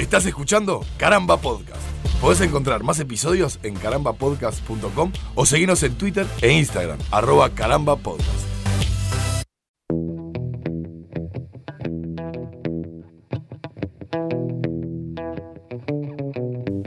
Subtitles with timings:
[0.00, 1.82] Estás escuchando Caramba Podcast.
[2.22, 8.46] Podés encontrar más episodios en carambapodcast.com o seguirnos en Twitter e Instagram, arroba carambapodcast.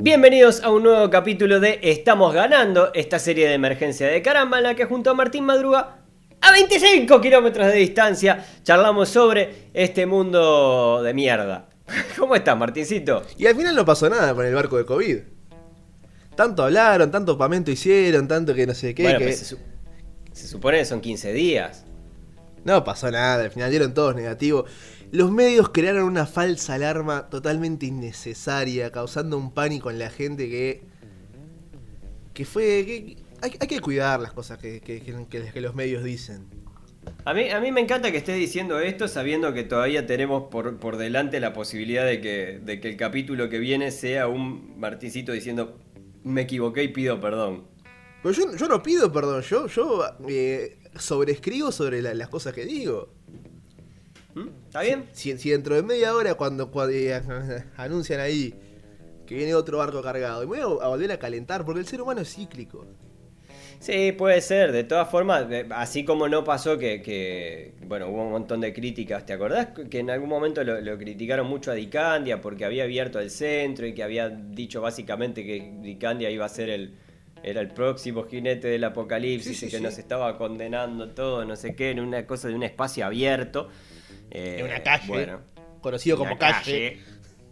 [0.02, 4.64] Bienvenidos a un nuevo capítulo de Estamos ganando, esta serie de emergencia de caramba en
[4.64, 6.00] la que junto a Martín Madruga
[6.42, 11.73] a 25 kilómetros de distancia charlamos sobre este mundo de mierda.
[12.18, 13.24] ¿Cómo estás, Martincito?
[13.38, 15.18] Y al final no pasó nada con el barco de COVID.
[16.36, 19.04] Tanto hablaron, tanto pamento hicieron, tanto que no sé qué.
[19.04, 19.26] Bueno, que...
[19.26, 19.60] pues se, su-
[20.32, 21.86] se supone que son 15 días.
[22.64, 24.70] No pasó nada, al final dieron todos negativos.
[25.12, 30.84] Los medios crearon una falsa alarma totalmente innecesaria, causando un pánico en la gente que.
[32.34, 32.64] que fue.
[32.86, 36.48] que- hay, hay que cuidar las cosas que- que los medios dicen.
[37.26, 40.78] A mí, a mí me encanta que estés diciendo esto sabiendo que todavía tenemos por,
[40.78, 45.32] por delante la posibilidad de que, de que el capítulo que viene sea un Martincito
[45.32, 45.80] diciendo
[46.24, 47.66] me equivoqué y pido perdón.
[48.22, 52.66] Pero yo, yo no pido perdón, yo, yo eh, sobrescribo sobre la- las cosas que
[52.66, 53.14] digo.
[54.36, 54.48] ¿Mm?
[54.68, 55.06] ¿Está bien?
[55.14, 57.22] Si, si dentro de media hora cuando, cuando, eh,
[57.78, 58.54] anuncian ahí
[59.26, 61.88] que viene otro barco cargado, y me voy a, a volver a calentar, porque el
[61.88, 62.86] ser humano es cíclico.
[63.84, 64.72] Sí, puede ser.
[64.72, 69.26] De todas formas, así como no pasó que, que, bueno, hubo un montón de críticas.
[69.26, 73.20] ¿Te acordás que en algún momento lo, lo criticaron mucho a Dicandia porque había abierto
[73.20, 76.94] el centro y que había dicho básicamente que Dicandia iba a ser el,
[77.44, 79.84] era el próximo jinete del apocalipsis Sí, sí, y que sí.
[79.84, 83.68] nos estaba condenando todo, no sé qué, en una cosa de un espacio abierto?
[84.32, 85.42] Eh, En una calle, bueno,
[85.82, 87.00] conocido como calle.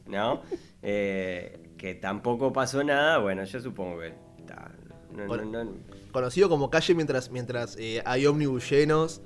[0.07, 0.43] ¿no?
[0.81, 4.13] Eh, que tampoco pasó nada, bueno, yo supongo que...
[4.47, 4.71] ta,
[5.13, 9.21] no- no- no- Conocido como calle mientras, mientras eh, hay ómnibus llenos,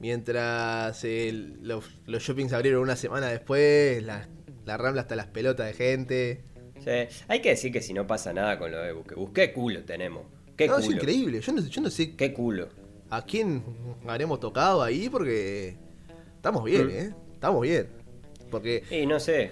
[0.00, 1.30] mientras eh,
[1.60, 4.28] los, los shoppings abrieron una semana después, la,
[4.64, 6.44] la rambla hasta las pelotas de gente.
[6.80, 9.84] Sí, Hay que decir que si no pasa nada con lo de Busquebus, qué culo
[9.84, 10.24] tenemos.
[10.56, 10.86] Qué No, culo.
[10.86, 12.68] es increíble, yo no, yo no sé Qué culo.
[13.10, 13.62] a quién
[14.06, 15.76] habremos tocado ahí porque
[16.36, 16.90] estamos bien, Mm.
[16.90, 17.14] ¿eh?
[17.34, 17.88] Estamos bien.
[18.50, 19.50] Porque Y no sé.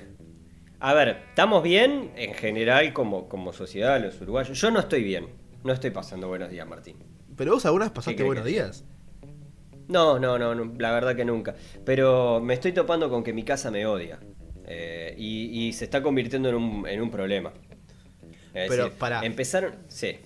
[0.81, 4.59] A ver, estamos bien en general como, como sociedad, los uruguayos.
[4.60, 5.27] Yo no estoy bien.
[5.65, 6.97] No estoy pasando buenos días, Martín.
[7.37, 8.84] Pero vos algunas ¿Qué pasaste buenos que- días.
[9.88, 11.54] No, no, no, no, la verdad que nunca.
[11.84, 14.21] Pero me estoy topando con que mi casa me odia.
[14.66, 17.53] Eh, y, y se está convirtiendo en un, en un problema.
[18.54, 19.25] Es Pero, decir, pará.
[19.25, 19.75] Empezaron.
[19.88, 20.16] Sí,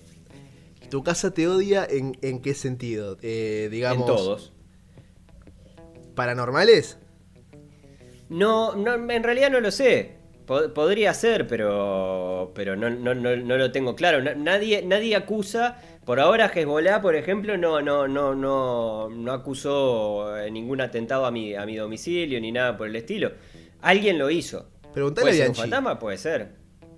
[0.89, 3.17] ¿Tu casa te odia en, en qué sentido?
[3.23, 4.53] Eh, digamos, en todos.
[6.13, 6.99] ¿Paranormales?
[8.29, 10.14] No, no, en realidad no lo sé.
[10.45, 14.21] Po- podría ser, pero, pero no, no, no, no lo tengo claro.
[14.21, 15.81] Na- nadie, nadie acusa.
[16.05, 21.31] Por ahora Hezbollah, por ejemplo, no, no, no, no, no acusó eh, ningún atentado a
[21.31, 23.31] mi, a mi domicilio ni nada por el estilo.
[23.81, 24.69] Alguien lo hizo.
[24.93, 25.97] Preguntale ¿Puede a ser un fantasma?
[25.97, 26.49] Puede ser.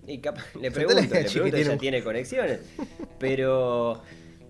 [0.05, 2.59] Y capaz- le pregunto, le pregunto, un- tiene conexiones.
[3.17, 4.01] Pero,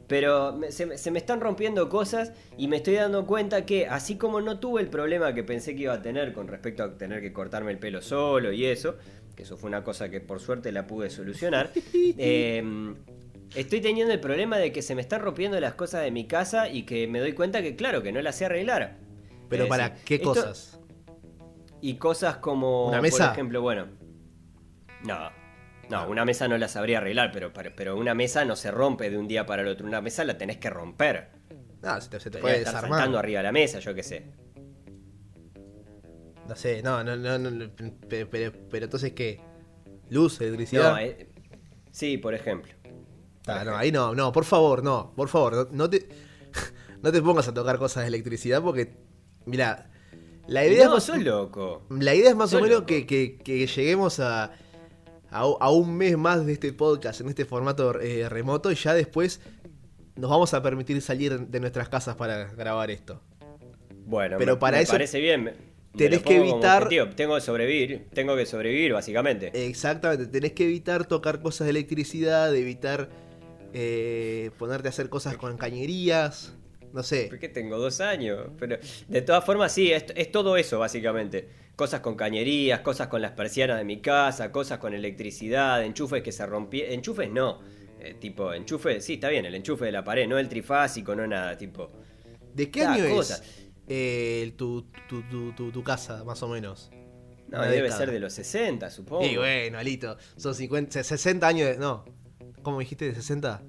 [0.07, 3.87] pero me- se, me- se me están rompiendo cosas y me estoy dando cuenta que
[3.87, 6.97] así como no tuve el problema que pensé que iba a tener con respecto a
[6.97, 8.95] tener que cortarme el pelo solo y eso,
[9.35, 12.63] que eso fue una cosa que por suerte la pude solucionar, eh,
[13.55, 16.69] estoy teniendo el problema de que se me están rompiendo las cosas de mi casa
[16.69, 18.97] y que me doy cuenta que claro, que no las sé arreglar.
[19.49, 20.79] ¿Pero para qué esto- cosas?
[21.79, 22.87] y cosas como.
[22.87, 23.25] ¿Una mesa?
[23.27, 23.87] Por ejemplo, bueno.
[25.05, 25.29] No.
[25.89, 29.17] No, una mesa no la sabría arreglar, pero, pero, una mesa no se rompe de
[29.17, 29.87] un día para el otro.
[29.87, 31.29] Una mesa la tenés que romper.
[31.81, 32.99] No, se te, se te Podría puede estar desarmar.
[32.99, 34.25] saltando arriba de la mesa, yo qué sé.
[36.47, 37.69] No sé, no, no, no, no,
[38.07, 39.39] pero, pero, pero entonces qué?
[40.09, 40.91] ¿Luz, electricidad?
[40.91, 41.29] No, eh,
[41.91, 42.71] sí, por ejemplo.
[43.47, 46.07] Ah, no, ahí no, no, por favor, no, por favor, no, no te
[47.01, 48.93] no te pongas a tocar cosas de electricidad porque,
[49.45, 49.89] mira,
[50.47, 51.85] la idea, no, es, sos loco.
[51.89, 54.51] la idea es más o menos que- que lleguemos a,
[55.39, 58.93] a, a un mes más de este podcast en este formato eh, remoto y ya
[58.93, 59.39] después
[60.15, 63.21] nos vamos a permitir salir de nuestras casas para grabar esto.
[64.05, 65.53] Bueno, Pero me, para me eso parece bien.
[65.95, 66.89] tenés que evitar-.
[67.15, 68.07] Tengo que sobrevivir.
[68.13, 69.51] Tengo que sobrevivir, básicamente.
[69.67, 73.09] Exactamente, tenés que evitar tocar cosas de electricidad, evitar
[73.73, 76.53] eh, ponerte a hacer cosas con cañerías,
[76.97, 77.27] no sé.
[77.29, 78.49] Porque tengo dos años.
[78.57, 81.47] Pero de todas formas, sí, es, es todo eso, básicamente.
[81.75, 86.31] Cosas con cañerías, cosas con las persianas de mi casa, cosas con electricidad, enchufes que
[86.31, 86.91] se rompieron.
[86.93, 87.59] Enchufes no.
[87.99, 91.27] Eh, tipo, enchufe, sí, está bien, el enchufe de la pared, no el trifásico, no
[91.27, 91.91] nada, tipo.
[92.55, 93.41] ¿De qué año cosas.
[93.41, 95.21] es eh, tu, tu,
[95.53, 96.89] tu, tu- casa, más o menos?
[97.47, 97.97] No, debe década.
[97.97, 99.23] ser de los 60, supongo.
[99.23, 101.77] Y bueno, Alito, son 50, 60 años de...
[101.77, 102.05] No,
[102.63, 103.05] ¿cómo dijiste?
[103.05, 103.61] ¿De 60?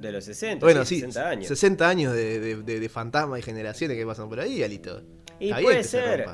[0.00, 1.46] De los 60, Bueno, sí, sí, 60 años.
[1.48, 5.02] 60 años de, de, de- de fantasmas y generaciones que pasan por ahí, Alito.
[5.38, 6.26] Y Está puede bien que se ser.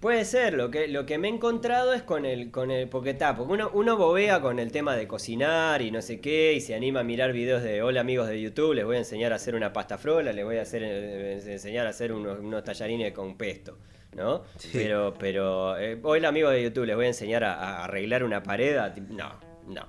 [0.00, 3.10] Puede ser, lo que, lo que me he encontrado es con el, con el, porque
[3.10, 6.60] está, porque uno, uno bobea con el tema de cocinar y no sé qué, y
[6.60, 9.36] se anima a mirar videos de hola amigos de YouTube, les voy a enseñar a
[9.36, 13.12] hacer una pasta frola, les voy a hacer, eh, enseñar a hacer unos, unos tallarines
[13.12, 13.76] con pesto,
[14.14, 14.44] ¿no?
[14.56, 14.70] Sí.
[14.72, 18.40] Pero, pero, eh, hola amigos de YouTube, les voy a enseñar a, a arreglar una
[18.40, 19.32] pared, a no,
[19.66, 19.84] no,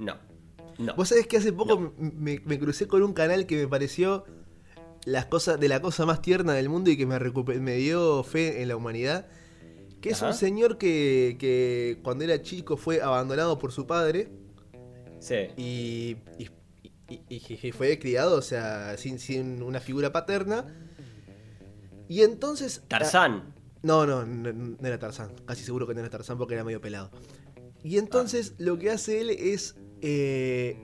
[0.00, 0.16] no,
[0.78, 0.94] no.
[0.94, 4.24] Vos sabés que hace poco me, me crucé con un canal que me pareció
[5.04, 7.18] las cosas de la cosa más tierna del mundo y que me,
[7.60, 9.26] me dio fe en la humanidad.
[10.00, 10.28] Que es Ajá.
[10.32, 14.28] un señor que, que cuando era chico fue abandonado por su padre
[15.20, 15.36] Sí.
[15.56, 16.50] y, y-
[17.08, 20.66] y- y- y fue criado, o sea, sin, sin una figura paterna.
[22.08, 22.82] Y entonces...
[22.88, 23.54] Tarzán.
[23.82, 25.32] No, no, no, no era Tarzán.
[25.46, 27.10] Casi seguro que no era Tarzán porque era medio pelado.
[27.84, 30.76] Y entonces lo que hace él es eh,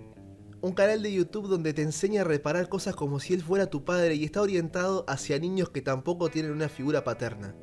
[0.61, 3.85] un canal de YouTube donde te enseña a reparar cosas como si él fuera tu
[3.85, 7.55] padre y está orientado hacia niños que tampoco tienen una figura paterna.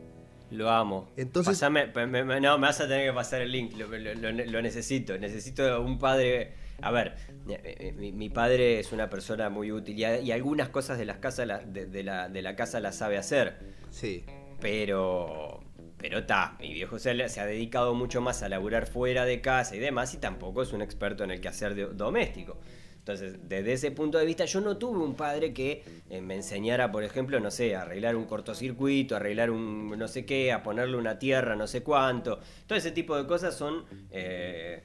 [0.51, 1.09] Lo amo.
[1.17, 3.73] Entonces- Pasame- pe- me- me- no, me vas a tener que pasar el link.
[3.77, 5.17] Lo, lo- lo- lo necesito.
[5.17, 6.53] Necesito un padre.
[6.81, 7.15] A ver,
[7.49, 10.97] eh, eh, mi, mi padre es una persona muy útil y, a- y algunas cosas
[10.97, 13.57] de, las casas, de la, de la casa las sabe hacer.
[13.89, 14.23] Sí.
[14.61, 15.61] Pero.
[16.07, 19.41] Pero está, mi viejo se, le- se ha dedicado mucho más a laburar fuera de
[19.41, 22.59] casa y demás, y tampoco es un experto en el quehacer de- doméstico.
[22.99, 26.91] Entonces, desde ese punto de vista, yo no tuve un padre que eh, me enseñara,
[26.91, 30.61] por ejemplo, no sé, a arreglar un cortocircuito, a arreglar un no sé qué, a
[30.61, 32.39] ponerle una tierra, no sé cuánto.
[32.67, 33.85] Todo ese tipo de cosas son.
[34.11, 34.83] eh,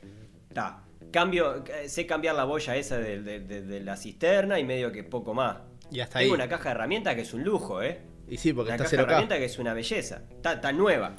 [0.55, 4.64] ta, cambio, eh, sé cambiar la boya esa de, de- de- de la cisterna y
[4.64, 5.58] medio que poco más.
[5.93, 6.40] Y hasta Tengo ahí.
[6.40, 7.99] una caja de herramientas que es un lujo, ¿eh?
[8.31, 9.06] Y sí, porque Una está caja de 0K.
[9.06, 10.23] herramientas que es una belleza.
[10.31, 11.17] Está, está nueva.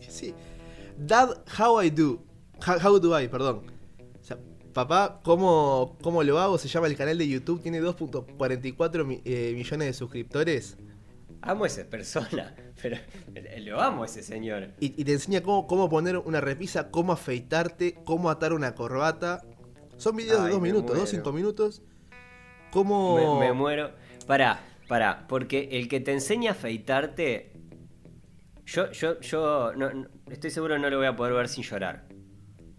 [0.00, 0.34] Sí.
[0.98, 2.22] Dad, how I do.
[2.66, 3.62] How, how do I, perdón.
[4.20, 4.36] O sea,
[4.74, 6.58] papá, ¿cómo, ¿cómo lo hago?
[6.58, 10.76] Se llama el canal de YouTube, tiene 2.44 mi- eh, millones de suscriptores.
[11.40, 12.96] Amo a esa persona, pero
[13.60, 14.70] lo amo a ese señor.
[14.80, 19.44] Y, y te enseña cómo, cómo poner una repisa, cómo afeitarte, cómo atar una corbata.
[19.96, 21.10] Son videos de dos minutos, dos, muero.
[21.10, 21.82] cinco minutos.
[22.72, 23.38] Cómo.
[23.38, 23.92] Me, me muero.
[24.26, 27.52] Pará, pará, porque el que te enseña a afeitarte.
[28.66, 31.62] Yo, yo, yo no- no- estoy seguro que no lo voy a poder ver sin
[31.64, 32.06] llorar.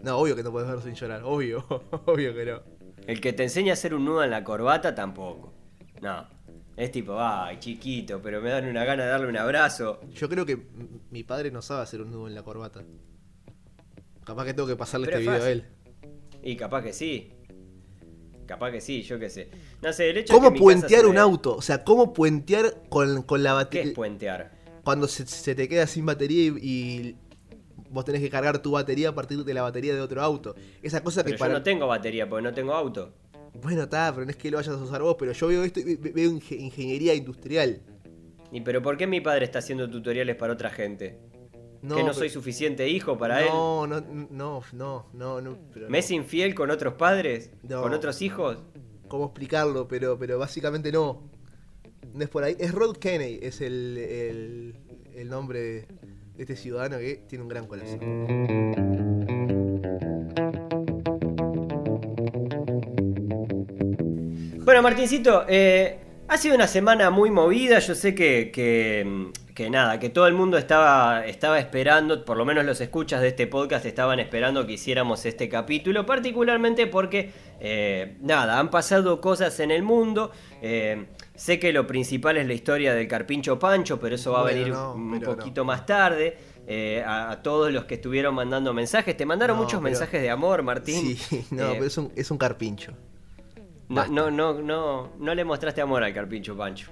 [0.04, 1.66] No, obvio que no puedes ver sin llorar, obvio,
[2.06, 2.62] obvio que no.
[3.08, 5.54] El que te enseña a hacer un nudo en la corbata tampoco.
[6.02, 6.28] No.
[6.78, 10.00] Es tipo, ay, chiquito, pero me dan una gana de darle un abrazo.
[10.14, 10.68] Yo creo que
[11.12, 12.84] mi padre no sabe hacer un nudo en la corbata.
[14.24, 15.66] Capaz que tengo que pasarle Pero este es video a él.
[16.44, 17.34] Y capaz que sí.
[18.50, 19.48] Capaz que sí, yo qué sé.
[19.80, 21.56] No sé, el hecho ¿Cómo que puentear un ve- auto?
[21.56, 23.90] O sea, ¿cómo puentear con, con la ¿Qué batería?
[23.90, 24.52] es puentear?
[24.84, 27.16] Cuando se, se te queda sin batería y, y
[27.92, 30.56] vos tenés que cargar tu batería a partir de la batería de otro auto.
[30.82, 31.54] Esa cosa que Pero para.
[31.54, 33.14] yo no tengo batería porque no tengo auto.
[33.62, 35.80] Bueno, está, pero no es que lo vayas a usar vos, pero yo veo esto
[35.82, 37.82] y ve- veo inge- ingeniería industrial.
[38.52, 41.20] ¿Y pero por qué mi padre está haciendo tutoriales para otra gente?
[41.82, 43.48] No, ¿Que no soy suficiente hijo para él?
[43.48, 45.90] no, no, no, no, no, no, pero.
[45.90, 47.52] ¿Me es infiel con otros padres?
[47.68, 48.58] ¿Con otros hijos?
[49.08, 49.88] ¿Cómo explicarlo?
[49.88, 51.24] Pero, pero básicamente no.
[52.14, 52.56] No es por ahí.
[52.60, 54.76] Es Rod Kennedy, es el, el,
[55.16, 55.88] el nombre de,
[56.36, 58.00] de este ciudadano que tiene un gran corazón.
[64.70, 65.98] Bueno, Martincito, eh,
[66.28, 67.80] ha sido una semana muy movida.
[67.80, 72.46] Yo sé que, que, que nada, que todo el mundo estaba, estaba esperando, por lo
[72.46, 78.16] menos los escuchas de este podcast estaban esperando que hiciéramos este capítulo, particularmente porque, eh,
[78.22, 80.32] nada, han pasado cosas en el mundo.
[80.62, 84.56] eh, sé que lo principal es la historia del Carpincho Pancho, pero eso va Bueno,
[84.56, 85.36] a venir no, un no.
[85.36, 86.38] poquito más tarde.
[86.66, 90.22] eh, a, a todos los que estuvieron mandando mensajes, te mandaron No, muchos pero- mensajes
[90.22, 91.18] de amor, Martín.
[91.18, 92.94] Sí, no, pero es un, es un carpincho.
[93.90, 96.92] no, no, no, no, no le mostraste amor al Carpincho Pancho.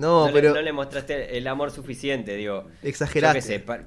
[0.00, 2.66] No, No, pero le, no le mostraste el amor suficiente, digo.
[2.82, 3.40] Exageraste.
[3.42, 3.82] Sé, pa-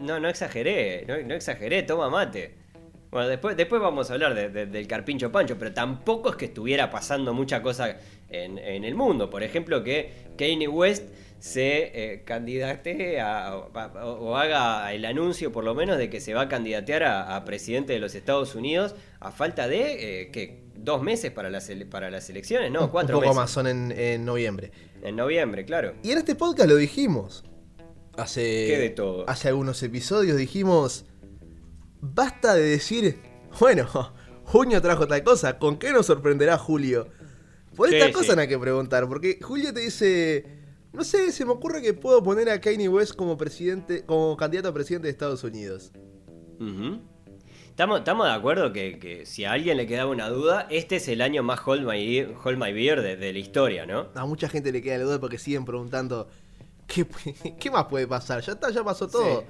[0.00, 2.54] No, no exageré, no, no exageré, toma mate.
[3.10, 6.46] Bueno, después, después vamos a hablar de- de- del Carpincho Pancho, pero tampoco es que
[6.46, 7.96] estuviera pasando mucha cosa
[8.28, 9.30] en, en el mundo.
[9.30, 11.04] Por ejemplo, que Kanye West
[11.38, 16.34] se eh, candidate a, a- o haga el anuncio, por lo menos, de que se
[16.34, 20.64] va a candidatear a, a presidente de los Estados Unidos a falta de eh, que
[20.74, 23.36] dos meses para las, para las elecciones, no, un cuatro poco meses.
[23.36, 24.70] más, son en, en noviembre.
[25.02, 25.94] En noviembre, claro.
[26.02, 27.44] Y en este podcast lo dijimos.
[28.16, 29.28] Hace, ¿Qué de todo?
[29.28, 31.04] hace algunos episodios dijimos,
[32.00, 33.20] basta de decir,
[33.60, 33.86] bueno,
[34.44, 37.08] junio trajo tal cosa, ¿con qué nos sorprenderá Julio?
[37.76, 38.12] Por Sí, esta sí.
[38.14, 40.46] cosa no hay que preguntar, porque Julio te dice,
[40.94, 44.68] no sé, se me ocurre que puedo poner a Kanye West como presidente, como candidato
[44.70, 45.92] a presidente de Estados Unidos.
[47.76, 51.08] Estamos, estamos de acuerdo que, que si a alguien le quedaba una duda, este es
[51.08, 54.06] el año más Hold My, Hold My Beer de, de la historia, ¿no?
[54.14, 56.26] A mucha gente le queda la duda porque siguen preguntando,
[56.86, 57.04] ¿qué,
[57.60, 58.40] qué más puede pasar?
[58.40, 59.40] Ya está, ya pasó todo.
[59.40, 59.46] Sí.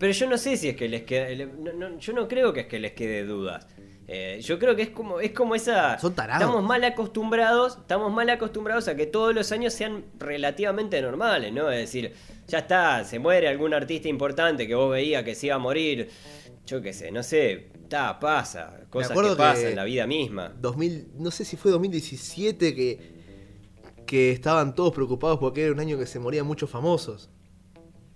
[0.00, 1.46] Pero yo no sé si es que les quede.
[1.46, 3.68] no- no- yo no creo que es que les quede dudas.
[4.08, 5.96] Eh, yo creo que es como, es como esa.
[6.00, 6.42] Son tarados.
[6.42, 7.76] Estamos mal acostumbrados.
[7.78, 11.70] Estamos mal acostumbrados a que todos los años sean relativamente normales, ¿no?
[11.70, 12.12] Es decir,
[12.48, 16.10] ya está, se muere algún artista importante que vos veías que se iba a morir.
[16.66, 17.70] Yo qué sé, no sé.
[17.82, 18.80] Está, pasa.
[18.90, 20.48] Cosas que, que- pasan en la vida misma.
[20.60, 23.14] 2000, no sé si fue 2017 que,
[24.06, 27.30] que estaban todos preocupados porque era un año que se morían muchos famosos.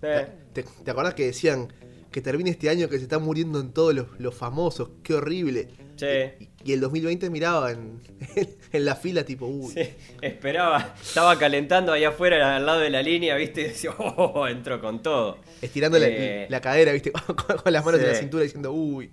[0.01, 1.71] Eh, ¿Te, te acordás que decían
[2.11, 4.89] que termine este año que se están muriendo en todos los, los famosos?
[5.03, 5.67] Qué horrible.
[5.95, 6.05] Sí.
[6.65, 8.01] Y, y el 2020 miraba en,
[8.71, 9.71] en la fila tipo, uy.
[9.73, 9.81] Sí,
[10.21, 13.61] esperaba, estaba calentando allá afuera al lado de la línea, ¿viste?
[13.61, 15.37] Y decía, oh, entró con todo.
[15.61, 17.11] Estirando la- Eh, la, cadera, ¿viste?
[17.25, 19.11] Con, con las manos en la cintura diciendo, uy.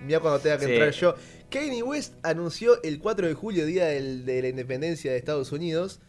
[0.00, 0.72] Mira cuando tenga que Sí.
[0.72, 1.14] entrar yo.
[1.48, 6.00] Kanye West anunció el 4 de julio, día del- de la independencia de Estados Unidos,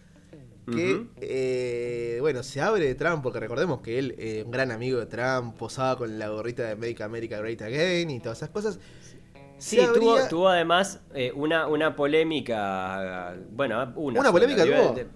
[0.73, 4.99] que, eh, bueno, se abre de Trump, porque recordemos que él, eh, un gran amigo
[4.99, 8.79] de Trump, posaba con la gorrita de America, America Great Again y todas esas cosas.
[9.57, 9.79] Sí,
[10.29, 13.35] tuvo, además eh, una, una polémica.
[13.51, 14.19] Bueno, una.
[14.19, 14.93] ¿Una polémica tuvo?
[14.93, 15.07] de-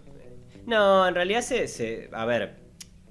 [0.66, 1.68] No, en realidad se.
[1.68, 2.60] se- a ver.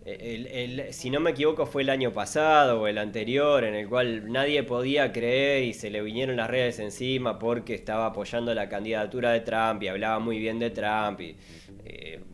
[0.07, 3.89] el- el- si no me equivoco, fue el año pasado o el anterior, en el
[3.89, 8.69] cual nadie podía creer y se le vinieron las redes encima porque estaba apoyando la
[8.69, 11.21] candidatura de Trump y hablaba muy bien de Trump.
[11.21, 11.37] Y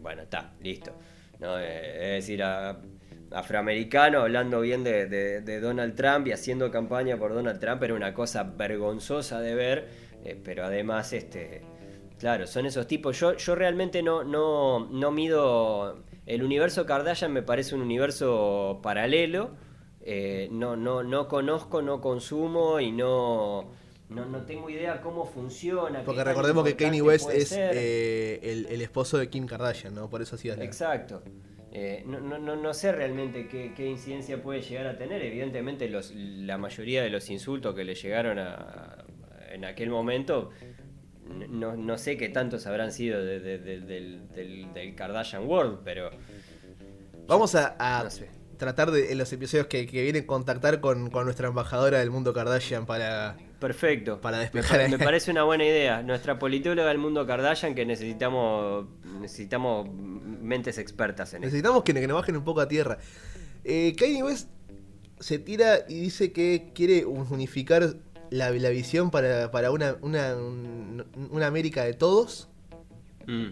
[0.06, 0.92] bueno, está, listo.
[1.40, 1.58] ¿no?
[1.58, 2.78] Eh, es decir, a-
[3.32, 8.44] afroamericano hablando bien de, Donald Trump y haciendo campaña por Donald Trump era una cosa
[8.44, 9.88] vergonzosa de ver,
[10.24, 11.62] eh, pero además, este,
[12.18, 13.18] claro, son esos tipos.
[13.18, 16.04] Yo, yo realmente no, no, no mido.
[16.26, 19.50] El universo Kardashian me parece un universo paralelo.
[20.08, 23.72] eh, no, no, no conozco, no consumo y no,
[24.08, 26.02] no, no tengo idea cómo funciona.
[26.04, 30.08] Porque recordemos que Kanye West es eh, el, el esposo de Kim Kardashian, ¿no?
[30.08, 31.22] Por eso hacía Exacto.
[31.72, 35.20] Eh, no, no, no, no sé realmente qué, qué incidencia puede llegar a tener.
[35.22, 39.04] Evidentemente, los, la mayoría de los insultos que le llegaron a,
[39.52, 40.50] en aquel momento,
[41.50, 45.80] no, no sé qué tantos habrán sido de- de- de- del, del- del Kardashian World,
[45.84, 46.10] pero
[47.26, 48.30] Vamos a, a No sé.
[48.56, 52.32] tratar de, en los episodios que, que vienen, contactar con, con nuestra embajadora del mundo
[52.32, 53.36] Kardashian para...
[53.58, 54.20] perfecto.
[54.20, 54.90] Para me, despejar ahí.
[54.90, 56.02] me parece una buena idea.
[56.02, 58.86] Nuestra politóloga del mundo Kardashian que necesitamos
[59.20, 61.40] necesitamos mentes expertas en.
[61.42, 62.98] Necesitamos que, que nos bajen un poco a tierra.
[63.64, 64.48] Eh, Kanye West
[65.18, 67.96] se tira y dice que quiere unificar
[68.30, 72.48] la, la visión para, para una, una, un- una América de todos,
[73.26, 73.48] Mm.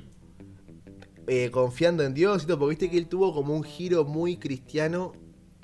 [1.26, 4.37] eh, confiando en Dios y todo, porque viste que él tuvo como un giro muy
[4.37, 5.12] cristiano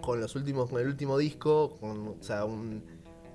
[0.00, 2.82] con los últimos, con el último disco, con, o sea, un,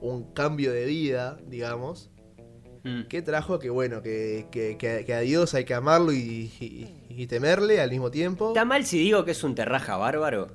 [0.01, 2.09] un cambio de vida, digamos.
[2.83, 3.07] Mm.
[3.07, 7.81] que trajo que bueno, que, que, a Dios hay que amarlo y, y- y temerle
[7.81, 8.49] al mismo tiempo.
[8.49, 10.49] ¿Está mal si digo que es un terraja bárbaro?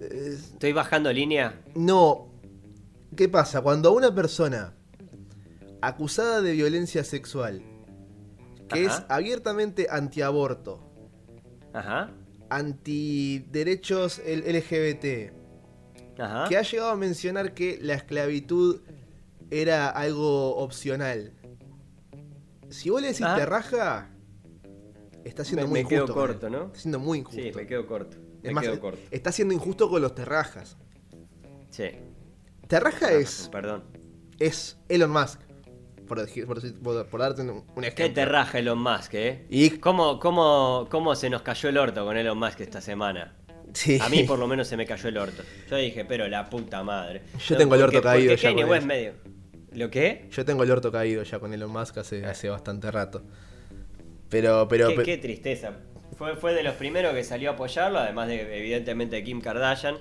[0.00, 1.60] Eh, Estoy bajando línea.
[1.74, 2.32] no,
[3.14, 3.60] ¿qué pasa?
[3.60, 4.72] Cuando una persona
[5.82, 7.62] acusada de violencia sexual,
[8.68, 8.96] que Ajá.
[8.98, 10.80] es abiertamente antiaborto,
[11.74, 12.10] Ajá.
[12.48, 15.32] antiderechos L- LGBT,
[16.18, 16.48] Ajá.
[16.48, 18.80] que ha llegado a mencionar que la esclavitud
[19.50, 21.32] era algo opcional.
[22.70, 23.36] Si vos le decís Ajá.
[23.36, 24.10] te raja,
[25.24, 26.20] está siendo Me- muy me quedo injusto.
[26.20, 26.50] corto.
[26.50, 26.64] ¿no?
[26.66, 27.40] Está siendo muy injusto.
[27.42, 28.16] Sí, me quedo corto.
[28.42, 29.00] Es Me más, quedo corto.
[29.10, 30.76] está siendo injusto con los terrajas.
[31.70, 31.84] Sí.
[32.68, 33.84] Terraja es, Perdón.
[34.38, 35.40] es Elon Musk.
[36.06, 36.18] Por,
[37.08, 38.14] por darte un, un Qué ejemplo.
[38.14, 39.46] terraja Elon Musk, ¿eh?
[39.48, 43.34] Y- ¿Cómo, cómo, ¿Cómo se nos cayó el orto con Elon Musk esta semana?
[43.74, 43.98] Sí.
[44.00, 45.42] A mí por lo menos se me cayó el orto.
[45.68, 47.22] Yo dije, pero la puta madre.
[47.46, 49.12] Yo tengo el orto porque- caído porque ya Kanye West medio.
[49.72, 50.26] ¿Lo qué?
[50.30, 53.22] Yo tengo el orto caído ya con Elon Musk hace, hace bastante rato.
[54.30, 55.72] Pero, pero, qué, pe- qué tristeza.
[56.16, 59.96] Fue, fue de los primeros que salió a apoyarlo, además de evidentemente de Kim Kardashian,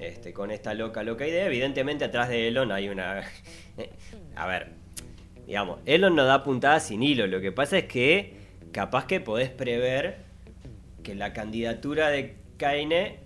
[0.00, 1.44] este, con esta loca, loca idea.
[1.46, 3.22] Evidentemente atrás de Elon hay una...
[4.36, 4.68] a ver,
[5.46, 7.26] digamos, Elon no da puntada sin hilo.
[7.26, 8.34] Lo que pasa es que
[8.72, 10.18] capaz que podés prever
[11.02, 13.20] que la candidatura de Kaine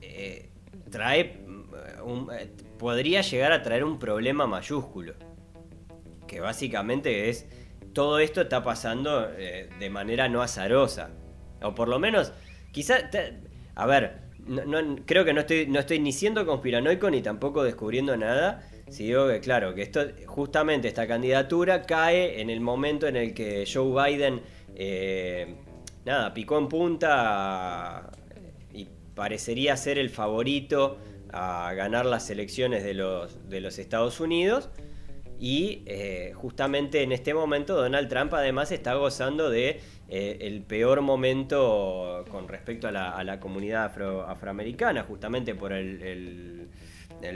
[0.00, 0.50] eh,
[0.90, 1.38] trae...
[1.46, 5.14] mm, eh, podría llegar a traer un problema mayúsculo.
[6.26, 7.46] Que básicamente es...
[7.92, 11.10] Todo esto está pasando eh, de manera no azarosa.
[11.62, 12.32] O por lo menos,
[12.72, 13.08] quizá...
[13.08, 13.38] te-
[13.74, 14.22] a ver,
[15.06, 18.68] creo que no estoy, no estoy ni siendo conspiranoico ni tampoco descubriendo nada.
[18.90, 23.32] Si digo que, claro, que esto, justamente esta candidatura cae en el momento en el
[23.32, 24.42] que Joe Biden,
[26.04, 28.10] nada, picó en punta
[29.22, 30.98] parecería ser el favorito
[31.32, 34.68] a ganar las elecciones de los, de los Estados Unidos.
[35.38, 41.02] Y eh, justamente en este momento Donald Trump además está gozando de eh, el peor
[41.02, 43.92] momento con respecto a la, comunidad
[44.26, 46.68] afroamericana, justamente por el,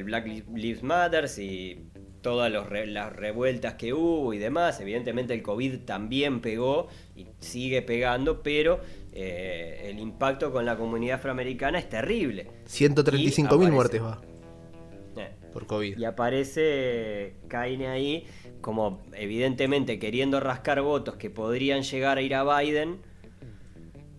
[0.05, 1.85] Black Lives Matter y
[2.21, 4.81] todas las revueltas que hubo y demás.
[4.81, 8.81] Evidentemente el COVID también pegó y sigue pegando, pero
[9.19, 12.49] eh, el impacto con la comunidad afroamericana es terrible.
[12.67, 14.21] 135 mil muertes va.
[15.17, 15.97] Eh, por COVID.
[15.97, 18.27] Y aparece Kaine ahí
[18.61, 22.99] como evidentemente queriendo rascar votos que podrían llegar a ir a Biden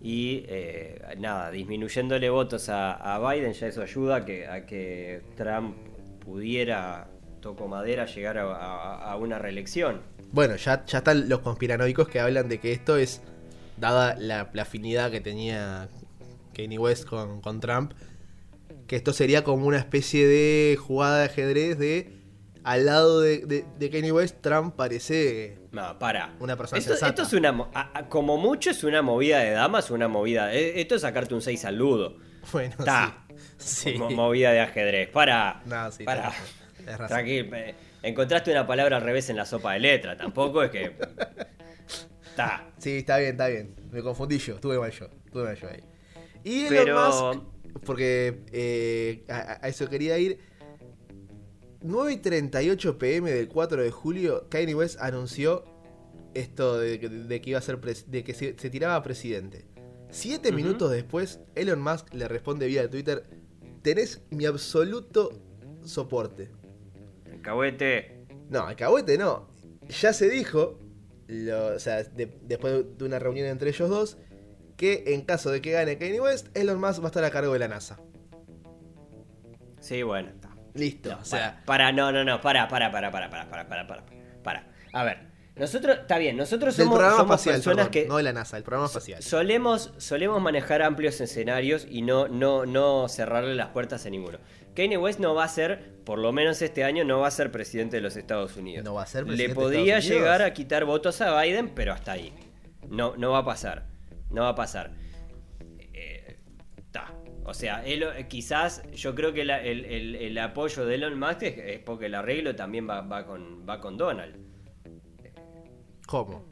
[0.02, 5.76] y eh, nada, disminuyéndole votos a, Biden, ya eso ayuda a que, a que Trump
[6.24, 7.08] pudiera,
[7.40, 10.00] toco madera, llegar a, una reelección.
[10.32, 13.22] Bueno, ya, ya están los conspiranoicos que hablan de que esto es,
[13.78, 15.88] dada la, afinidad que tenía
[16.54, 17.92] Kanye West con, con Trump,
[18.86, 22.18] que esto sería como una especie de jugada de ajedrez de
[22.64, 26.34] al lado de, de, Kanye West, Trump parece no, para.
[26.38, 27.70] una persona esto, esto es una
[28.08, 30.52] como mucho es una movida de damas, una movida.
[30.52, 32.16] Eh, esto es sacarte un 6 al ludo.
[32.52, 33.24] Bueno, Está.
[33.56, 33.94] Sí.
[33.94, 35.08] Movida de ajedrez.
[35.08, 35.62] Para.
[35.64, 36.32] No, sí, para.
[37.08, 37.56] Tranquilo.
[37.56, 40.16] Eh, encontraste una palabra al revés en la sopa de letra.
[40.16, 40.92] Tampoco es que.
[42.38, 42.70] Está.
[42.78, 43.74] Sí, está bien, está bien.
[43.90, 44.54] Me confundí yo.
[44.54, 45.06] Estuve mal yo.
[45.26, 45.82] Estuve mal yo ahí.
[46.44, 47.80] Y Elon Pero...
[47.84, 50.38] porque eh, a, eso quería ir
[51.82, 55.64] 9 y 38 pm del 4 de julio, Kanye West anunció
[56.34, 59.66] esto de, que iba a ser de que se, tiraba a presidente.
[60.10, 63.24] Siete minutos después, Elon Musk le responde vía Twitter:
[63.82, 65.32] Tenés mi absoluto
[65.82, 66.50] soporte.
[67.32, 68.26] Alcahuete.
[68.48, 69.48] No, alcahuete no.
[69.88, 70.78] Ya se dijo,
[71.28, 74.18] o sea, después de una reunión entre ellos dos,
[74.76, 77.52] que en caso de que gane Kanye West, Elon Musk va a estar a cargo
[77.52, 77.98] de la NASA.
[79.80, 80.30] Sí, bueno,
[80.74, 81.16] Listo.
[81.20, 84.04] o sea, para, no, no, no, para, para, para, para, para, para, para, para,
[84.42, 84.68] para.
[84.92, 88.06] A ver, nosotros, está bien, nosotros somos, personas que.
[88.06, 89.22] No de la NASA, el programa espacial.
[89.22, 94.38] Solemos, solemos manejar amplios escenarios y no, no, no cerrarle las puertas a ninguno.
[94.78, 97.50] Kanye West no va a ser, por lo menos este año, no va a ser
[97.50, 98.84] presidente de los Estados Unidos.
[98.84, 99.48] No va a ser presidente.
[99.48, 102.32] Le podría llegar a quitar votos a Biden, pero hasta ahí.
[102.88, 103.86] No, no va a pasar.
[104.30, 104.92] No va a pasar.
[107.44, 112.06] O sea, él, eh, quizás yo creo que el, apoyo de Elon Musk es, porque
[112.06, 114.36] el arreglo también va, con, va con Donald.
[116.06, 116.44] ¿Cómo?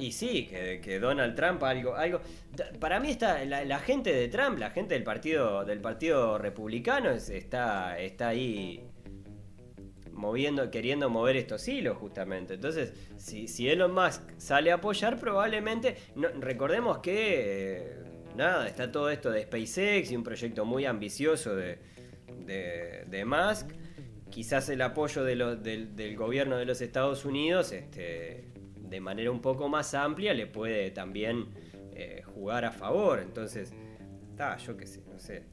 [0.00, 2.20] Y sí, que, Donald Trump algo, algo.
[2.80, 7.98] Para mí está la, gente de Trump, la gente del partido del partido republicano está
[7.98, 8.82] está ahí
[10.12, 12.54] moviendo, queriendo mover estos hilos justamente.
[12.54, 15.96] Entonces, si, si Elon Musk sale a apoyar, probablemente
[16.40, 18.00] recordemos que
[18.36, 21.78] nada, está todo esto de SpaceX y un proyecto muy ambicioso de,
[22.46, 23.70] de, Musk.
[24.30, 28.44] Quizás el apoyo del, gobierno de los Estados Unidos, este,
[28.90, 31.48] de manera un poco más amplia, le puede también
[31.92, 33.20] eh, jugar a favor.
[33.20, 33.72] Entonces,
[34.30, 35.44] está, yo qué sé, no sé.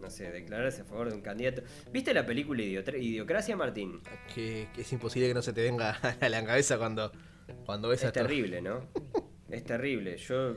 [0.00, 1.62] No sé, declararse a favor de un candidato.
[1.90, 4.02] ¿Viste la película Idiocracia, Martín?
[4.34, 7.10] Que, es imposible que no se te venga a la cabeza cuando,
[7.64, 8.86] cuando ves Es terrible, ¿no?
[9.50, 10.18] es terrible.
[10.18, 10.56] Yo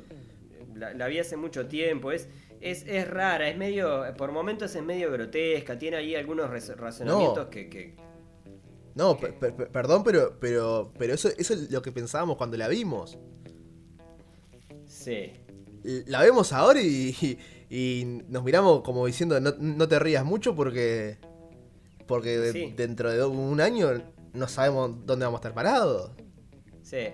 [0.76, 2.28] la, vi hace mucho tiempo, es,
[2.62, 7.96] es, es, rara, es medio, por momentos es medio grotesca, tiene ahí algunos razonamientos que,
[8.96, 13.18] No, perdón, pero, pero, pero eso, eso es lo que pensábamos cuando la vimos.
[14.86, 15.32] Sí.
[15.84, 17.38] La vemos ahora y,
[17.70, 21.18] y, nos miramos como diciendo, no, no, te rías mucho porque,
[22.06, 22.38] porque
[22.76, 23.90] dentro de un año
[24.34, 26.12] no sabemos dónde vamos a estar parados.
[26.82, 27.08] Sí.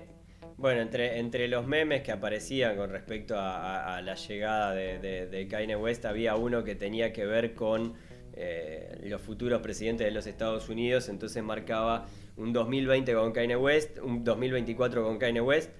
[0.57, 5.75] Bueno, entre, entre los memes que aparecían con respecto a, la llegada de, de, Kanye
[5.75, 7.93] West, había uno que tenía que ver con
[8.37, 13.97] eh, los futuros presidentes de los Estados Unidos, entonces marcaba un 2020 con Kanye West,
[13.99, 15.71] un 2024 con Kanye West,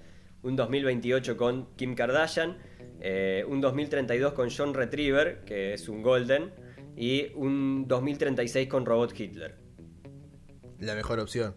[0.42, 2.56] un 2028 con Kim Kardashian,
[3.00, 6.50] eh, un 2032 con John Retriever, que es un Golden,
[6.96, 9.54] y un 2036 con Robot Hitler.
[10.80, 11.54] La mejor opción.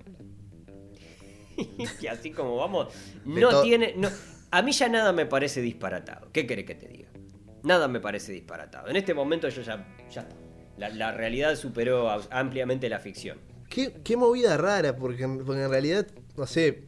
[2.02, 2.94] que así como vamos,
[3.26, 3.94] no tiene.
[3.96, 4.10] No,
[4.52, 6.30] a mí ya nada me parece disparatado.
[6.34, 7.10] ¿Qué querés que te diga?
[7.64, 8.90] Nada me parece disparatado.
[8.90, 9.88] En este momento yo ya.
[10.10, 10.28] ya
[10.80, 13.38] la, realidad superó ampliamente la ficción.
[13.70, 16.84] Qué, movida rara, porque, en realidad, no sé.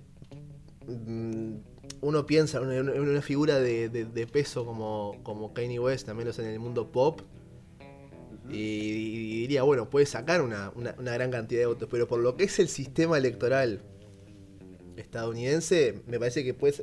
[0.87, 1.57] Mm,
[2.01, 6.59] uno piensa en una, figura de, peso como, como Kanye West, también menos en el
[6.59, 7.21] mundo pop.
[8.49, 12.45] Y, diría, bueno, puede sacar una, una, gran cantidad de votos, pero por lo que
[12.45, 13.81] es el sistema electoral
[14.97, 16.73] estadounidense, me parece que puede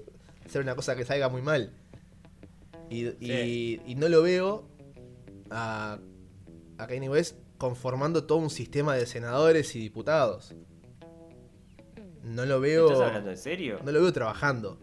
[0.47, 1.73] ser una cosa que salga muy mal.
[2.91, 4.69] Y, no lo veo
[5.51, 5.99] a,
[6.79, 10.55] a Kanye West conformando todo un sistema de senadores y diputados.
[12.23, 12.91] no lo veo.
[12.93, 13.81] ¿Estás hablando en serio?
[13.85, 14.79] No lo veo trabajando.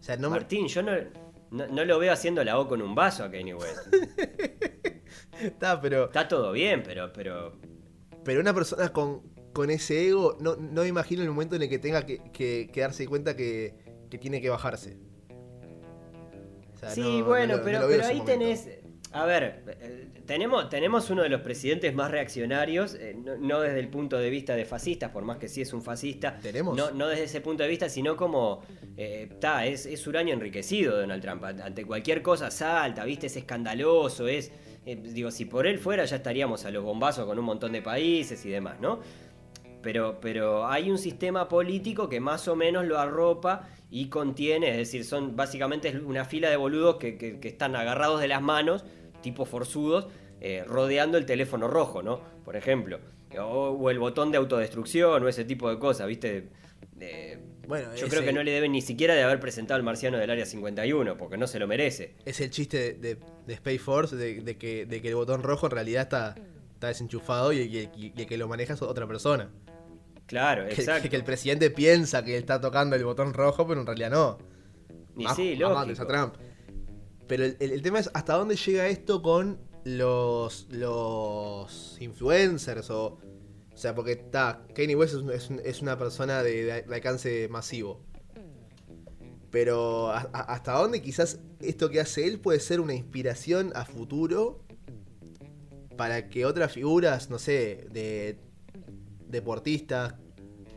[0.00, 0.92] O sea, no me- Martín, yo no,
[1.50, 3.78] no, no lo veo haciendo la O con un vaso a Kanye West.
[5.40, 6.04] Está, pero.
[6.06, 7.52] Está todo bien, pero, pero
[8.24, 9.22] Pero una persona con,
[9.52, 12.70] con ese ego, no, no me imagino el momento en el que tenga que, que-
[12.72, 13.74] que darse cuenta que,
[14.08, 14.96] que tiene que bajarse.
[16.74, 18.24] O sea, Sí, no- no bueno, no pero, pero ahí momento.
[18.32, 18.68] tenés.
[19.14, 23.78] A ver, eh, tenemos, tenemos uno de los presidentes más reaccionarios, eh, no, no desde
[23.80, 26.38] el punto de vista de fascistas, por más que sí es un fascista.
[26.40, 26.76] ¿Tenemos?
[26.76, 28.62] No, no desde ese punto de vista, sino como.
[28.96, 31.44] eh, ta, es, es un año enriquecido Donald Trump.
[31.44, 33.26] Ante cualquier cosa salta, ¿viste?
[33.26, 34.50] Es escandaloso, es.
[34.86, 37.82] eh, digo, si por él fuera, ya estaríamos a los bombazos con un montón de
[37.82, 39.00] países y demás, ¿no?
[39.82, 44.76] Pero, pero hay un sistema político que más o menos lo arropa y contiene, es
[44.76, 48.84] decir, son básicamente una fila de boludos que, que- que están agarrados de las manos,
[49.22, 50.08] tipo forzudos,
[50.40, 52.20] eh, rodeando el teléfono rojo, ¿no?
[52.44, 52.98] Por ejemplo.
[53.38, 56.48] O, o el botón de autodestrucción o ese tipo de cosas, ¿viste?
[57.00, 59.82] Eh, Bueno, yo ese- creo que no le deben ni siquiera de haber presentado al
[59.84, 62.14] marciano del Área 51, porque no se lo merece.
[62.26, 65.66] Es el chiste de, de Space Force de, de que, de que el botón rojo
[65.66, 66.34] en realidad está,
[66.74, 69.48] está desenchufado y, y- y el que lo maneja es otra persona.
[70.26, 71.02] Claro, Que, exacto.
[71.02, 74.38] que- que el presidente piensa que está tocando el botón rojo, pero en realidad no.
[75.16, 76.02] Y Más- sí, lógico.
[76.02, 76.34] a Trump.
[77.32, 83.18] Pero el, tema es hasta dónde llega esto con los, los influencers o...
[83.72, 88.02] O sea, porque está, Kanye West es, es un- es una persona de, alcance masivo.
[89.50, 94.60] Pero hasta dónde quizás esto que hace él puede ser una inspiración a futuro
[95.96, 98.40] para que otras figuras, no sé, de
[99.26, 100.16] deportistas,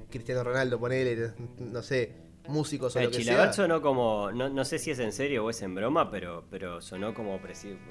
[0.09, 2.13] Cristiano Ronaldo, ponele, no sé,
[2.47, 3.53] músicos o El lo que Chilaver sea.
[3.53, 6.81] sonó como, no, no sé si es en serio o es en broma, pero, pero
[6.81, 7.39] sonó como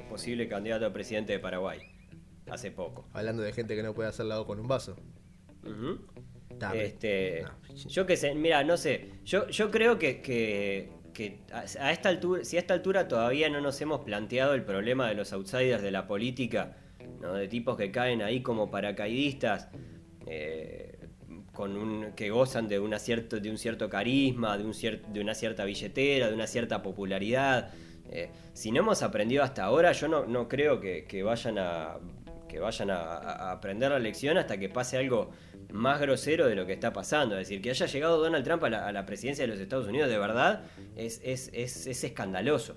[0.08, 1.80] posible candidato a presidente de Paraguay
[2.48, 3.08] hace poco.
[3.12, 4.96] Hablando de gente que no puede hacer lado con un vaso.
[6.50, 6.84] Dame.
[6.84, 11.60] Este, No, yo qué sé, mira, no sé, yo, yo creo que, que, que a
[11.60, 15.14] a esta altura, si a esta altura todavía no nos hemos planteado el problema de
[15.14, 16.76] los outsiders de la política,
[17.20, 17.34] ¿no?
[17.34, 19.68] de tipos que caen ahí como paracaidistas,
[20.26, 20.93] eh,
[21.54, 25.20] con un, que gozan de, una cierto, de un cierto carisma, de, un cier- de
[25.20, 27.70] una cierta billetera, de una cierta popularidad.
[28.10, 31.96] Eh, si no hemos aprendido hasta ahora, yo no, no creo que, que vayan a
[32.48, 35.30] que vayan a, aprender la lección hasta que pase algo
[35.72, 37.36] más grosero de lo que está pasando.
[37.36, 39.88] Es decir, que haya llegado Donald Trump a la, a la presidencia de los Estados
[39.88, 40.62] Unidos de verdad
[40.96, 42.76] es, es, es, es escandaloso.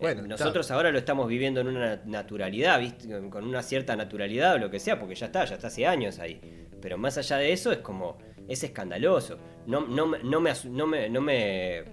[0.00, 3.08] Bueno, Eh, nosotros ahora lo estamos viviendo en una naturalidad, ¿viste?
[3.30, 6.18] con una cierta naturalidad o lo que sea, porque ya está, ya está hace años
[6.18, 6.40] ahí.
[6.80, 9.38] Pero más allá de eso es como, es escandaloso.
[9.66, 11.84] No, no, me- no me, no me, no me eh,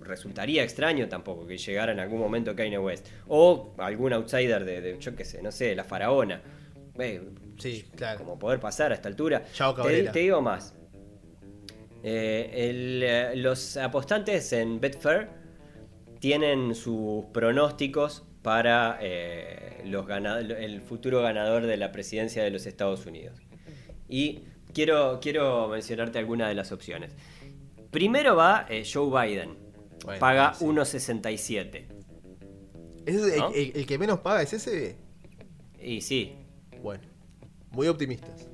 [0.00, 3.06] resultaría extraño tampoco que llegara en algún momento Kanye West.
[3.28, 6.40] O algún outsider de, de, yo qué sé, no sé, la faraona.
[6.98, 7.20] Eh,
[7.58, 8.18] Sí, claro.
[8.18, 9.42] como poder pasar a esta altura.
[9.52, 10.74] Chao, te, te digo más.
[12.02, 12.50] Eh,
[13.34, 15.28] el, los apostantes en Betfair
[16.22, 23.06] tienen sus pronósticos para eh, los el futuro ganador de la presidencia de los Estados
[23.06, 23.40] Unidos.
[24.08, 27.10] Y quiero, quiero mencionarte algunas de las opciones.
[27.90, 29.56] Primero va eh, Joe Biden.
[30.04, 30.64] Bueno, paga sí.
[30.64, 31.86] 1.67.
[33.04, 33.50] ¿Ese es el, ¿No?
[33.52, 34.94] el- el que menos paga es ese?
[35.80, 36.36] Y sí,
[36.84, 37.02] Bueno,
[37.72, 38.46] muy optimistas.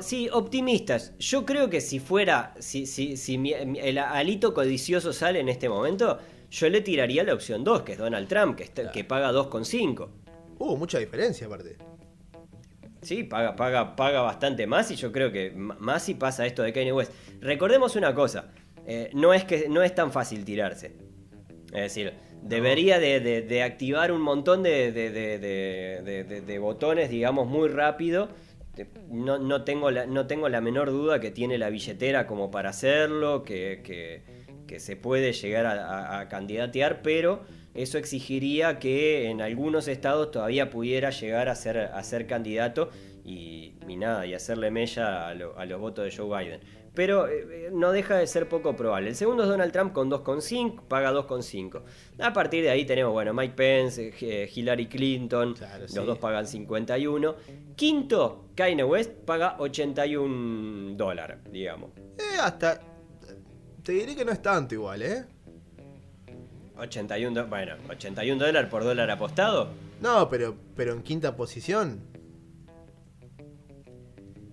[0.00, 1.12] Sí, optimistas.
[1.18, 5.68] Yo creo que si fuera, si, si, si mi- el alito codicioso sale en este
[5.68, 6.18] momento,
[6.50, 10.08] yo le tiraría la opción 2, que es Donald Trump, que, está- que paga 2,5.
[10.58, 11.76] Hubo mucha diferencia aparte.
[13.00, 16.72] Sí, paga, paga, paga bastante más y yo creo que más si pasa esto de
[16.72, 17.12] Kanye West.
[17.40, 18.52] Recordemos una cosa,
[18.86, 20.92] eh, no, es que, no es tan fácil tirarse.
[21.72, 28.28] Es decir, debería de, de- de activar un montón de- de botones, digamos, muy rápido.
[28.76, 32.50] Eh, No, no, tengo la, no tengo la menor duda que tiene la billetera como
[32.50, 34.22] para hacerlo, que, que-
[34.80, 37.42] se puede llegar a candidatear, pero
[37.74, 42.88] eso exigiría que en algunos estados todavía pudiera llegar a ser, a ser candidato
[43.22, 46.60] y, y nada, y hacerle mella a, lo- a los votos de Joe Biden.
[46.94, 49.08] Pero eh, eh, no deja de ser poco probable.
[49.08, 51.82] El segundo es Donald Trump con 2,5, paga 2,5.
[52.20, 55.98] A partir de ahí tenemos, bueno, Mike Pence, eh, Hillary Clinton, Claro, los sí.
[56.04, 57.34] dos pagan 51.
[57.76, 61.92] Quinto, Kanye West paga 81 dólares, digamos.
[62.18, 62.80] Eh, hasta.
[63.82, 65.24] Te diré que no es tanto igual, ¿eh?
[66.76, 69.68] 81, do- bueno, 81 dólares por dólar apostado.
[70.00, 72.00] No, pero, pero en quinta posición.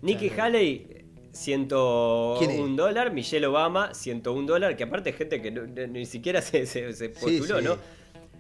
[0.02, 0.44] Nikki Claro.
[0.44, 0.99] Haley,
[1.32, 2.76] 101 ¿Quién es?
[2.78, 3.12] dólar.
[3.14, 4.76] Michelle Obama, 101 dólar.
[4.78, 7.66] Que aparte gente que no- no- ni siquiera se, se- se postuló, sí.
[7.66, 7.78] ¿no?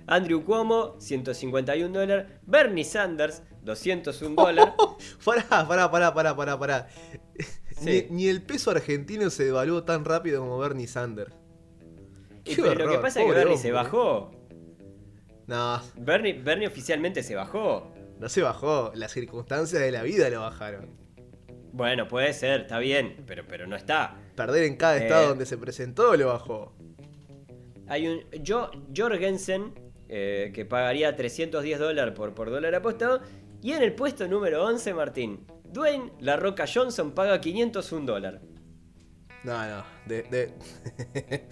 [0.07, 2.25] Andrew Cuomo, 151 dólares.
[2.43, 4.73] Bernie Sanders, 201 dólares.
[5.25, 6.87] Pará, pará, pará, pará, pará, pará.
[7.77, 8.07] Sí.
[8.09, 11.33] ni, ni el peso argentino se devaluó tan rápido como Bernie Sanders.
[12.43, 14.31] Y pero lo que pasa es que Bernie se bajó.
[15.47, 17.91] No, Bernie, Bernie oficialmente se bajó.
[18.19, 18.91] no se bajó.
[18.95, 20.89] Las circunstancias de la vida lo bajaron.
[21.71, 24.15] Bueno, puede ser, está bien, pero, pero no está.
[24.35, 25.03] Perder en cada Eh.
[25.03, 26.73] estado donde se presentó lo bajó.
[27.87, 29.73] Hay un Jo- Jorgensen
[30.07, 33.21] eh, que pagaría 310 dólares por, por dólar apostado.
[33.61, 38.41] Y en el puesto número 11, Martín, Dwayne La Roca Johnson paga 501 dólar.
[39.43, 39.83] No, no.
[40.05, 40.53] De, de-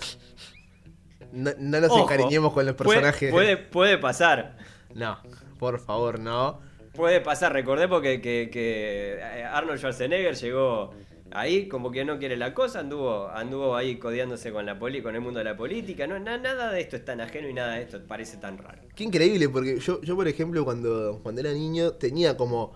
[1.32, 3.32] no, no nos Ojo, encariñemos con los Puede- personajes.
[3.32, 4.58] Puede, puede pasar.
[4.96, 5.20] No,
[5.60, 6.62] por favor, no.
[6.98, 7.54] Puede pasar.
[7.54, 10.92] Recordemos que, que- que Arnold Schwarzenegger llegó
[11.32, 15.14] ahí como que no quiere la cosa, anduvo, anduvo ahí codeándose con la poli, con
[15.14, 16.08] el mundo de la política.
[16.08, 18.82] No, na- nada de esto es tan ajeno y nada de esto parece tan raro.
[18.96, 22.74] Qué increíble, porque yo, yo por ejemplo, cuando, cuando era niño tenía como,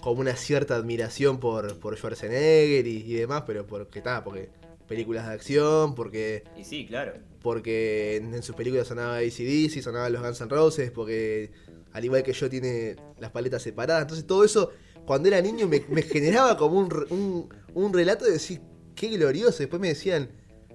[0.00, 4.50] como una cierta admiración por, por Schwarzenegger y, y demás, pero porque está, porque
[4.86, 7.14] películas de acción, porque Y sí, claro.
[7.40, 11.50] porque en, en sus películas sonaba ACDC, sonaban los Guns N' Roses, porque
[11.94, 14.02] al igual que yo tiene las paletas separadas.
[14.02, 14.70] Entonces todo eso,
[15.06, 18.60] cuando era niño, me, me generaba como un, un, un relato de decir,
[18.94, 19.58] qué glorioso.
[19.60, 20.28] Después me decían,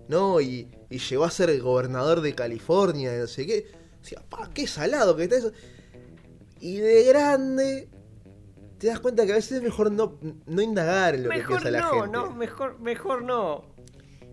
[0.08, 3.68] no, y, y llegó a ser gobernador de California, no sé qué.
[4.02, 5.52] Decía, pa, qué salado que está eso.
[6.62, 7.90] Y de grande,
[8.78, 11.70] te das cuenta que a veces es mejor no, no indagar en lo que piensa
[11.70, 12.10] la no, gente.
[12.12, 13.66] no, mejor, mejor no.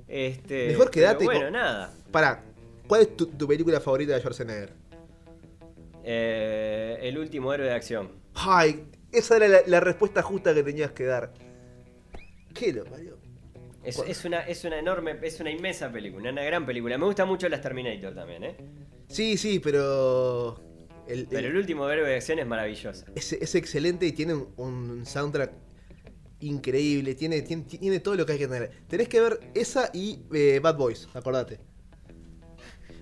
[0.09, 1.92] Este, Mejor quedate Bueno, con- nada.
[2.12, 2.44] Pará,
[2.87, 4.72] ¿cuál es tu, tu película favorita de Schwarzenegger?
[6.09, 8.11] Eh, el último héroe de acción.
[8.35, 11.33] Ay, esa era la, la respuesta justa que tenías que dar.
[12.55, 13.19] ¿Qué lo parió?
[13.83, 16.97] Es, una, es una enorme, es una inmensa película, una gran película.
[16.97, 18.57] Me gustan mucho las Terminator también, ¿eh?
[19.09, 20.61] Sí, sí, pero.
[21.09, 23.07] el- Pero el- el último héroe de acción es maravillosa.
[23.14, 25.53] es, es excelente y tiene un, un soundtrack
[26.40, 27.14] increíble.
[27.16, 28.71] Tiene, tiene, tiene todo lo que hay que tener.
[28.88, 31.59] Tenés que ver esa y eh, Bad Boys, acordate.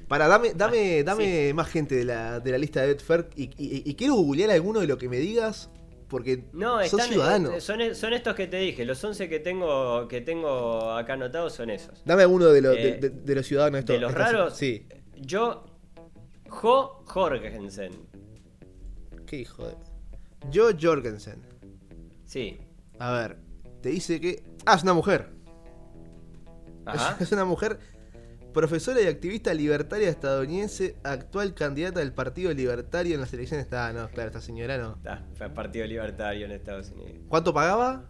[0.09, 3.45] Para, dame, dame, Ah, dame más gente de la, de la lista de Betfair y,
[3.45, 5.71] y- y quiero googlear alguno de lo que me digas
[6.09, 7.55] porque No, son están, ciudadanos.
[7.55, 11.55] eh, son, son estos que te dije, los 11 que tengo, que tengo acá anotados
[11.55, 12.03] son esos.
[12.05, 13.81] Dame alguno de, los Eh, de, de- de los ciudadanos.
[13.81, 14.87] estos- de los estos- raros, Sí.
[15.17, 15.65] yo,
[16.49, 17.93] Jo Jorgensen.
[19.27, 19.75] ¿Qué hijo de.?
[20.53, 21.41] Joe Jorgensen.
[22.27, 22.59] Sí.
[22.99, 23.39] A ver,
[23.81, 24.45] te dice que.
[24.67, 25.31] Ah, es una mujer.
[26.87, 27.17] Ajá.
[27.21, 27.79] Es una mujer
[28.55, 33.67] profesora y activista libertaria estadounidense, actual candidata del Partido Libertario en las elecciones.
[33.67, 34.95] Está, no, claro, esta señora no.
[34.97, 37.13] Está, fue partido libertario en Estados Unidos.
[37.29, 38.09] ¿Cuánto pagaba?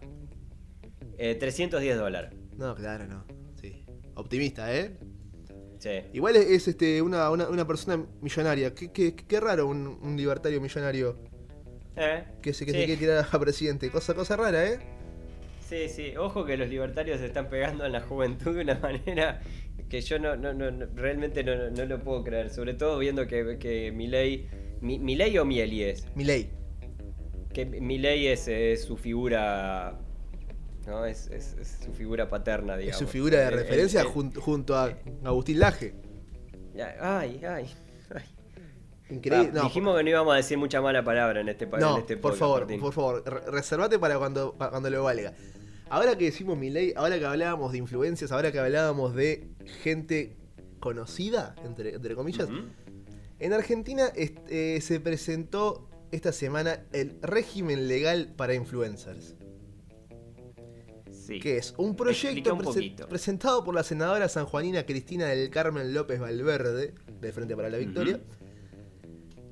[1.17, 2.31] Eh, 310 dólares.
[2.57, 3.25] No, claro, no.
[3.59, 3.85] Sí.
[4.13, 4.97] Optimista, ¿eh?
[5.79, 5.89] Sí.
[6.13, 8.73] Igual es, es, este, una, una, una persona millonaria.
[8.73, 11.17] Qué, qué- qué raro un, un libertario millonario
[11.97, 12.77] Eh, que se, que sí.
[12.79, 13.89] se quiere tirar a presidente.
[13.89, 14.79] Cosa, cosa rara, ¿eh?
[15.67, 19.41] Sí, sí, ojo que los libertarios se están pegando en la juventud de una manera
[19.89, 22.49] que yo no, no, no, no- realmente no, no- no lo puedo creer.
[22.49, 24.47] Sobre todo viendo que, que Milei,
[24.81, 26.49] mi, Milei o Mieli es, Milei.
[27.53, 29.99] que Milei es, es su figura,
[30.87, 32.99] no, es, es- es su figura paterna, Es digamos.
[32.99, 35.93] su figura de referencia jun- junto a Agustín Laje.
[36.99, 37.69] Ay, ay,
[38.13, 38.23] ay.
[39.09, 39.49] Increíble.
[39.51, 41.93] Ah, no, dijimos que no íbamos a decir mucha mala palabra en este, pa- No,
[41.95, 42.79] en este por podcast, favor, Martín.
[42.81, 45.31] por favor, re- reservate para cuando, para cuando lo valga.
[45.89, 49.49] Ahora que decimos mi ley, ahora que hablábamos de influencias, ahora que hablábamos de
[49.83, 50.35] gente
[50.79, 52.49] conocida, entre, entre comillas,
[53.39, 59.35] en Argentina eh, se presentó esta semana el régimen legal para influencers,
[61.11, 61.39] Sí.
[61.39, 63.07] que es un proyecto un prese- poquito.
[63.07, 68.19] presentado por la senadora sanjuanina Cristina del Carmen López Valverde, del Frente para la Victoria.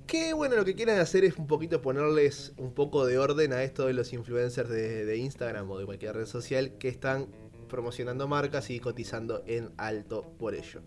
[0.08, 3.64] Que bueno, lo que quieren hacer es un poquito ponerles un poco de orden a
[3.64, 7.28] esto de los influencers de, de Instagram o de cualquier red social que están
[7.70, 10.82] promocionando marcas y cotizando en alto por ello.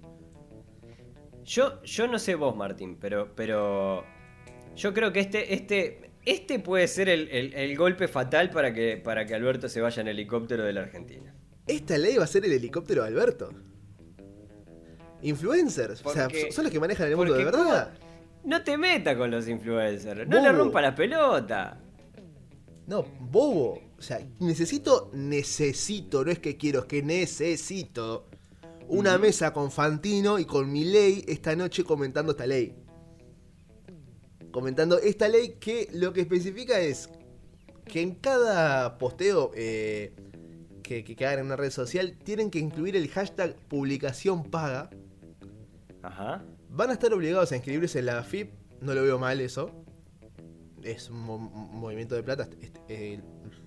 [1.45, 4.05] Yo, yo no sé vos, Martín, pero, pero
[4.77, 8.97] yo creo que este, este, este puede ser el, el- el golpe fatal para que,
[8.99, 11.35] para que Alberto se vaya en helicóptero de la Argentina.
[11.67, 13.51] Esta ley va a ser el helicóptero de Alberto.
[15.23, 17.93] Influencers, o sea, son los que manejan el mundo de verdad.
[17.95, 18.06] ¿cómo?
[18.47, 21.81] No te metas con los influencers, no le rompa la pelota.
[22.87, 23.81] No, bobo.
[23.99, 28.29] O sea, necesito, necesito, no es que quiero, es que necesito
[28.87, 32.77] una mesa con Fantino y con mi ley esta noche comentando esta ley.
[34.53, 37.11] Comentando esta ley que lo que especifica es
[37.85, 40.15] que en cada posteo eh,
[40.85, 44.89] que, que, que hagan en una red social tienen que incluir el hashtag publicación paga.
[46.03, 46.45] Ajá.
[46.77, 49.71] Van a estar obligados a inscribirse en la FIP, no lo veo mal eso.
[50.83, 52.81] Es un, mo- un movimiento de plata, este,
[53.15, 53.21] eh,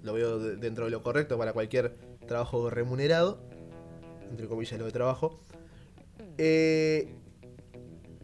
[0.04, 1.96] lo veo de- dentro de lo correcto para cualquier
[2.28, 3.42] trabajo remunerado,
[4.30, 5.40] entre comillas lo de trabajo.
[6.38, 7.14] Eh,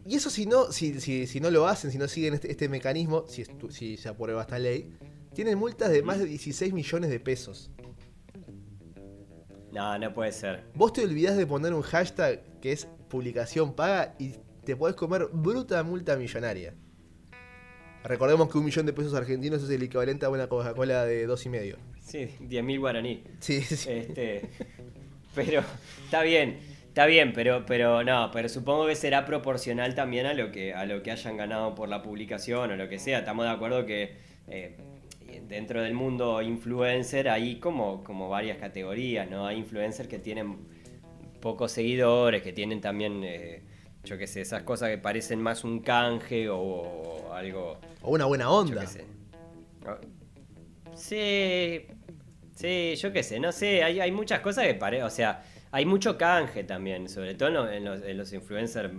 [0.06, 2.68] y eso si no, si, si, si no lo hacen, si no siguen este, este
[2.68, 4.94] mecanismo, si se aprueba esta ley,
[5.34, 7.70] tienen multas de más de 16 millones de pesos.
[9.72, 10.64] No, no puede ser.
[10.74, 14.32] Vos te olvidás de poner un hashtag que es publicación paga y
[14.66, 16.74] te podés comer bruta multa millonaria.
[18.04, 21.46] Recordemos que un millón de pesos argentinos es el equivalente a una Coca-Cola de dos
[21.46, 21.76] y medio.
[22.00, 23.24] Sí, 10.000 guaraní.
[23.40, 23.88] Sí, sí.
[23.90, 24.42] Este,
[25.34, 25.62] pero
[26.04, 30.50] está bien, está bien, pero, pero no, pero supongo que será proporcional también a lo
[30.50, 33.20] que, a lo que hayan ganado por la publicación o lo que sea.
[33.20, 34.16] Estamos de acuerdo que
[34.48, 34.76] eh,
[35.48, 39.46] dentro del mundo influencer hay como, como varias categorías, ¿no?
[39.46, 40.58] Hay influencers que tienen
[41.40, 43.62] pocos seguidores, que tienen también, eh,
[44.06, 48.24] yo qué sé, esas cosas que parecen más un canje o, o algo O una
[48.24, 48.80] buena yo onda.
[48.80, 49.04] qué sé.
[49.84, 49.96] No.
[50.94, 51.86] Sí,
[52.54, 55.84] sí, yo qué sé, no sé, hay, hay muchas cosas que parece, o sea, hay
[55.84, 58.90] mucho canje también, sobre todo en, lo- en los, en los influencers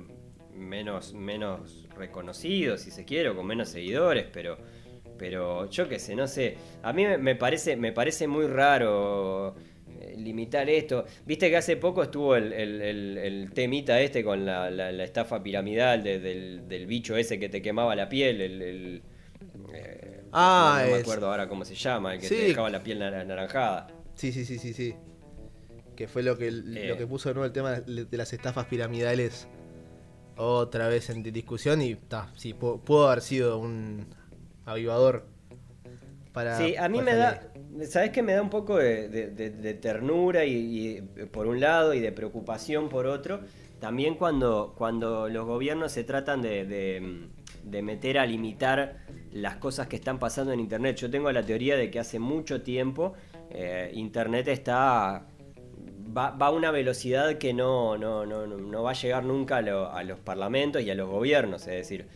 [0.54, 4.58] menos, menos reconocidos, si se quiere, o con menos seguidores, pero,
[5.18, 9.56] pero yo qué sé, no sé, a mí me, parece, me parece muy raro
[10.18, 11.06] limitar esto.
[11.26, 15.04] Viste que hace poco estuvo el, el- el- el temita este con la, la- la
[15.04, 19.02] estafa piramidal de- del, del bicho ese que te quemaba la piel, el...
[19.74, 22.36] eh, Ah, no, no me acuerdo ahora cómo se llama, el que Sí.
[22.36, 23.88] te dejaba la piel nar- naranjada.
[24.16, 24.94] Sí, sí, sí, sí, sí.
[25.96, 26.52] Que fue lo que, Eh.
[26.88, 29.48] lo que puso de nuevo el tema de las estafas piramidales
[30.36, 34.06] otra vez en discusión y ta, sí, pu- pudo haber sido un
[34.66, 35.26] avivador
[36.38, 36.58] para...
[36.58, 37.42] Sí, a mí me da.
[37.90, 38.22] ¿sabes qué?
[38.22, 42.00] Me da un poco de, de- de- de ternura y, y, por un lado y
[42.00, 43.40] de preocupación por otro.
[43.80, 47.30] También cuando, cuando los gobiernos se tratan de,
[47.84, 48.98] meter a limitar
[49.32, 50.96] las cosas que están pasando en Internet.
[50.98, 53.14] Yo tengo la teoría de que hace mucho tiempo
[53.50, 55.26] eh, Internet está...
[56.18, 59.58] Va, va a una velocidad que no, no, no, no- no va a llegar nunca
[59.58, 61.62] a, lo- a los parlamentos y a los gobiernos.
[61.68, 62.08] Es decir,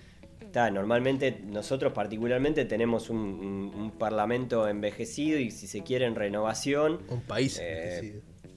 [0.51, 6.13] Está, normalmente nosotros particularmente tenemos un, un- un parlamento envejecido y si se quiere en
[6.13, 7.57] renovación, Un país.
[7.61, 8.49] Eh, sí.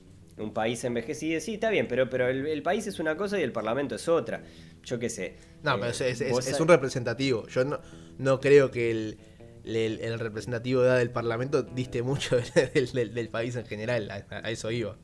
[0.42, 3.44] un país envejecido, sí, está bien, pero, pero el, el país es una cosa y
[3.44, 4.42] el parlamento es otra.
[4.83, 5.37] Yo qué sé.
[5.62, 7.46] No, Eh, pero es, es- un representativo.
[7.46, 7.78] Yo no,
[8.18, 9.18] no creo que el,
[9.64, 12.37] el, el representativo de edad del Parlamento diste mucho
[12.74, 14.11] del, del- del país en general.
[14.11, 14.96] A, a eso iba.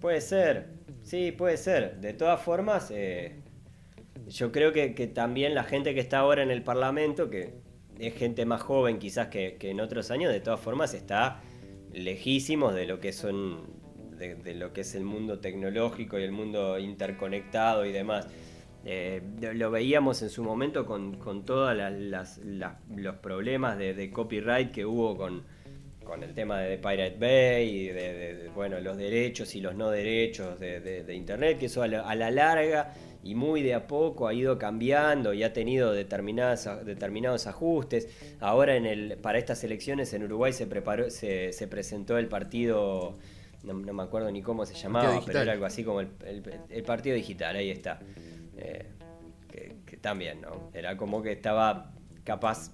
[0.00, 0.68] Puede ser,
[1.02, 1.96] sí, puede ser.
[2.00, 3.40] De todas formas, eh,
[4.28, 7.54] yo creo que, también la gente que está ahora en el Parlamento, que
[7.98, 11.42] es gente más joven quizás que, que en otros años, de todas formas está
[11.92, 13.82] lejísimos de lo que son
[14.18, 18.28] de, lo que es el mundo tecnológico y el mundo interconectado y demás.
[18.86, 19.22] Eh,
[19.54, 25.42] lo veíamos en su momento con, con todos los problemas de, copyright que hubo con,
[26.04, 27.94] con el tema de Pirate Bay y de,
[28.34, 31.88] de- bueno, los derechos y los no derechos de, de- de Internet, que eso a
[31.88, 32.92] la, a la larga
[33.24, 38.08] y muy de a poco ha ido cambiando y ha tenido determinadas, determinados ajustes.
[38.38, 43.16] Ahora en el, para estas elecciones en Uruguay se, preparó, se, se presentó el partido,
[43.62, 46.42] no, no me acuerdo ni cómo se llamaba, pero era algo así como el, el-
[46.68, 47.98] el partido digital, ahí está.
[48.58, 48.84] Eh,
[49.50, 50.70] que, que también, ¿no?
[50.74, 51.92] Era como que estaba
[52.24, 52.72] capaz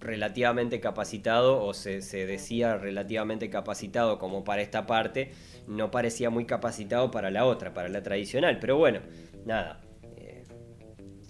[0.00, 5.30] relativamente capacitado o se, se decía relativamente capacitado como para esta parte,
[5.68, 8.98] no parecía muy capacitado para la otra, para la tradicional, pero bueno,
[9.46, 9.80] nada,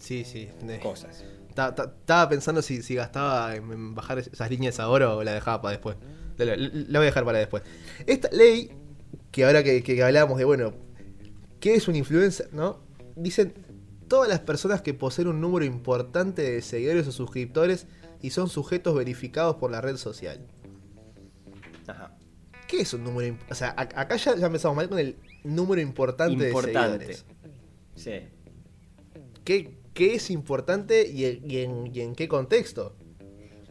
[0.02, 0.48] Sí, sí.
[0.82, 1.24] Cosas.
[1.54, 5.62] ta- ta- Estaba pensando si, si gastaba en, bajar esas líneas ahora o la dejaba
[5.62, 5.96] para después.
[6.38, 7.62] La, la- la voy a dejar para después.
[8.06, 8.72] Esta ley,
[9.30, 10.74] que ahora que, que hablábamos de, bueno,
[11.60, 12.48] ¿qué es un influencer?
[12.52, 12.80] ¿No?
[13.14, 13.54] Dicen,
[14.08, 17.86] todas las personas que poseen un número importante de seguidores o suscriptores
[18.20, 20.40] y son sujetos verificados por la red social.
[21.86, 22.16] Ajá.
[22.66, 23.52] ¿Qué es un número importante?
[23.52, 27.14] O sea, a- acá ya, ya empezamos mal con el número importante, de Importante.
[27.14, 27.24] seguidores.
[27.94, 28.28] Sí.
[29.44, 32.96] ¿Qué, qué es importante y, en- y en, y en qué contexto?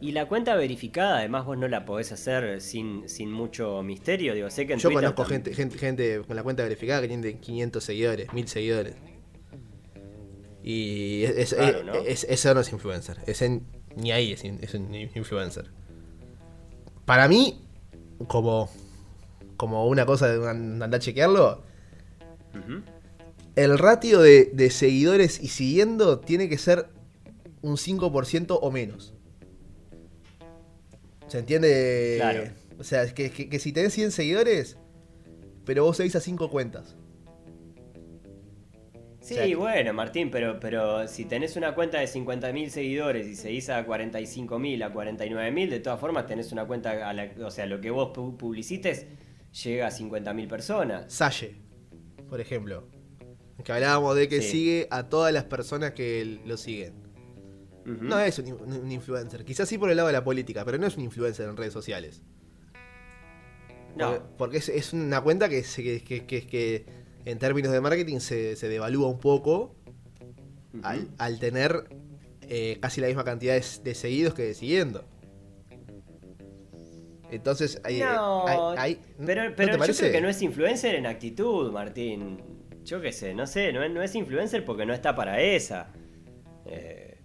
[0.00, 4.50] Y la cuenta verificada, además vos no la podés hacer sin, sin mucho misterio, digo,
[4.50, 7.38] sé que en Yo Twitter conozco gente, gente, gente con la cuenta verificada que tiene
[7.38, 8.96] 500 seguidores, 1000 seguidores.
[10.62, 11.92] Y es, es- Claro, es- ¿no?
[11.94, 13.18] es- eso no es influencer.
[13.26, 13.60] Ese
[13.96, 15.70] ni ahí es, es un influencer.
[17.04, 17.60] Para mí,
[18.28, 18.70] como,
[19.56, 21.62] como una cosa de andar a chequearlo,
[22.54, 22.82] Ujú.
[23.56, 26.86] El ratio de, de seguidores y siguiendo tiene que ser
[27.62, 29.14] un 5% o menos.
[31.28, 32.14] ¿Se entiende?
[32.18, 32.44] Claro.
[32.78, 34.76] O sea, es que, que- que si tenés 100 seguidores,
[35.64, 36.96] pero vos seguís a 5 cuentas.
[39.20, 43.36] Sí, O sea, bueno, Martín, pero, pero si tenés una cuenta de 50.000 seguidores y
[43.36, 47.66] seguís a 45.000, a 49.000, de todas formas tenés una cuenta, a la- o sea,
[47.66, 49.06] lo que vos pu- publicites
[49.62, 51.12] llega a 50.000 personas.
[51.12, 51.54] Salle,
[52.28, 52.88] por ejemplo.
[53.64, 54.50] Que hablábamos de que Sí.
[54.50, 56.94] sigue a todas las personas que lo siguen.
[57.84, 59.44] No es un, un- un influencer.
[59.44, 61.72] Quizás sí por el lado de la política, pero no es un influencer en redes
[61.72, 62.22] sociales.
[63.96, 64.10] No.
[64.12, 66.86] Porque, porque es, es una cuenta que, se- que, que- que-
[67.24, 69.74] en términos de marketing se, se devalúa un poco
[70.82, 71.84] al, al tener
[72.48, 75.04] eh, casi la misma cantidad de, de seguidos que de siguiendo.
[77.30, 80.00] Entonces, hay, No, hay- hay- pero, ¿no pero te yo parece?
[80.00, 82.38] creo que no es influencer en actitud, Martín.
[82.84, 85.88] Yo qué sé, no sé, no es, no es influencer porque no está para esa.
[86.66, 87.18] Eh,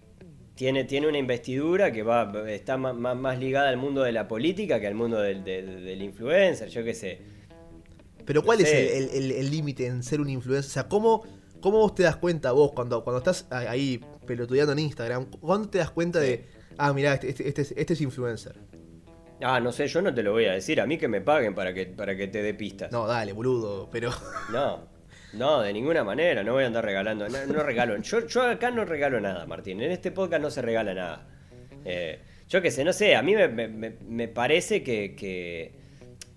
[0.55, 4.27] tiene, tiene una investidura que va está más, más- más ligada al mundo de la
[4.27, 7.21] política que al mundo del, del- del influencer, yo qué sé.
[8.25, 8.97] Pero ¿cuál es sé.
[9.39, 10.69] el- límite en ser un influencer?
[10.69, 11.23] O sea, ¿cómo,
[11.61, 15.25] ¿cómo vos te das cuenta vos cuando, cuando estás ahí pelotudeando en Instagram?
[15.39, 16.45] ¿Cuándo te das cuenta de,
[16.77, 18.55] ah, mirá, este, este, este es- este es influencer?
[19.41, 21.53] Ah, no sé, yo no te lo voy a decir, a mí que me paguen
[21.53, 22.91] para que, para que te dé pistas.
[22.91, 24.09] No, dale, boludo, pero...
[24.51, 24.87] No,
[25.33, 28.71] no, de ninguna manera, no voy a andar regalando, no, no regalo, yo, yo acá
[28.71, 31.27] no regalo nada, Martín, en este podcast no se regala nada.
[31.85, 35.73] Eh, yo qué sé, no sé, a mí me, parece que, que,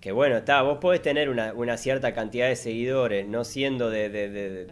[0.01, 4.67] que, bueno, está, vos podés tener una, cierta cantidad de seguidores, no siendo de,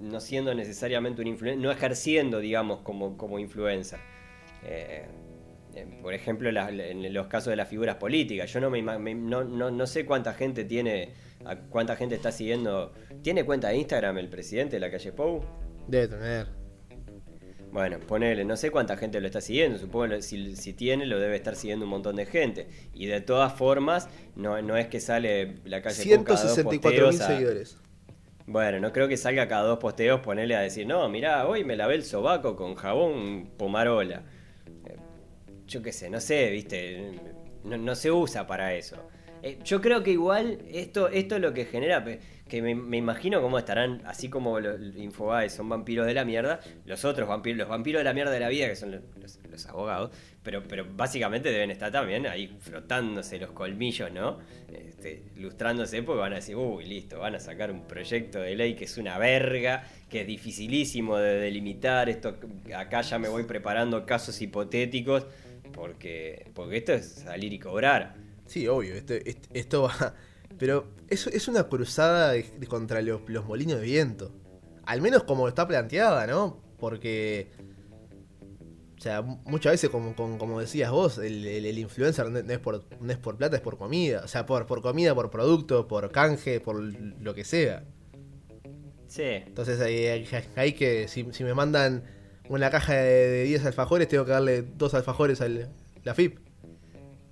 [0.00, 3.98] no siendo necesariamente un influencer, no ejerciendo, digamos, como, como influencer.
[4.64, 5.06] Eh,
[6.00, 10.34] por ejemplo, en los casos de las figuras políticas, yo no me, no sé cuánta
[10.34, 11.10] gente tiene,
[11.46, 12.92] a cuánta gente está siguiendo.
[13.22, 15.42] ¿Tiene cuenta de Instagram el presidente de la calle Pou?
[15.86, 16.46] Debe tener.
[17.72, 21.18] Bueno, ponele, no sé cuánta gente lo está siguiendo, supongo que si, si tiene lo
[21.18, 22.68] debe estar siguiendo un montón de gente.
[22.94, 27.08] Y de todas formas, no, no es que sale la calle Pou cada dos 164
[27.08, 27.78] mil seguidores.
[28.46, 31.76] Bueno, no creo que salga cada dos posteos ponerle a decir, no, mirá, hoy me
[31.76, 34.22] lavé el sobaco con jabón pomarola.
[34.86, 34.96] Eh,
[35.66, 37.12] Yo qué sé, no sé, viste,
[37.64, 38.96] no, no se usa para eso.
[39.46, 42.04] Eh, yo creo que igual esto, esto es lo que genera,
[42.48, 47.04] que me, imagino cómo estarán, así como los Infobae son vampiros de la mierda, los
[47.04, 49.00] otros vampiros, los vampiros de la mierda de la vida, que son
[49.48, 50.10] los abogados,
[50.42, 54.40] pero, pero básicamente deben estar también ahí frotándose los colmillos, ¿no?
[54.68, 58.74] Este, lustrándose porque van a decir, uy, listo, van a sacar un proyecto de ley
[58.74, 62.36] que es una verga, que es dificilísimo de delimitar, esto
[62.76, 65.24] acá ya me voy preparando casos hipotéticos,
[65.72, 68.25] porque, porque esto es salir y cobrar.
[68.46, 70.14] Sí, obvio, esto, est- esto va...
[70.58, 74.32] Pero es, es una cruzada de- de contra los, los molinos de viento.
[74.84, 76.62] Al menos como está planteada, ¿no?
[76.78, 77.50] Porque...
[78.98, 82.38] O sea, mu- muchas veces, como, como, como decías vos, el, el- el influencer no
[82.38, 84.22] es, por, no es por plata, es por comida.
[84.24, 87.84] O sea, por, por comida, por producto, por canje, por lo que sea.
[89.08, 89.22] Sí.
[89.22, 90.26] Entonces hay-
[90.56, 92.04] hay que, si, si me mandan
[92.48, 96.38] una caja de, de 10 alfajores, tengo que darle dos alfajores a la FIP.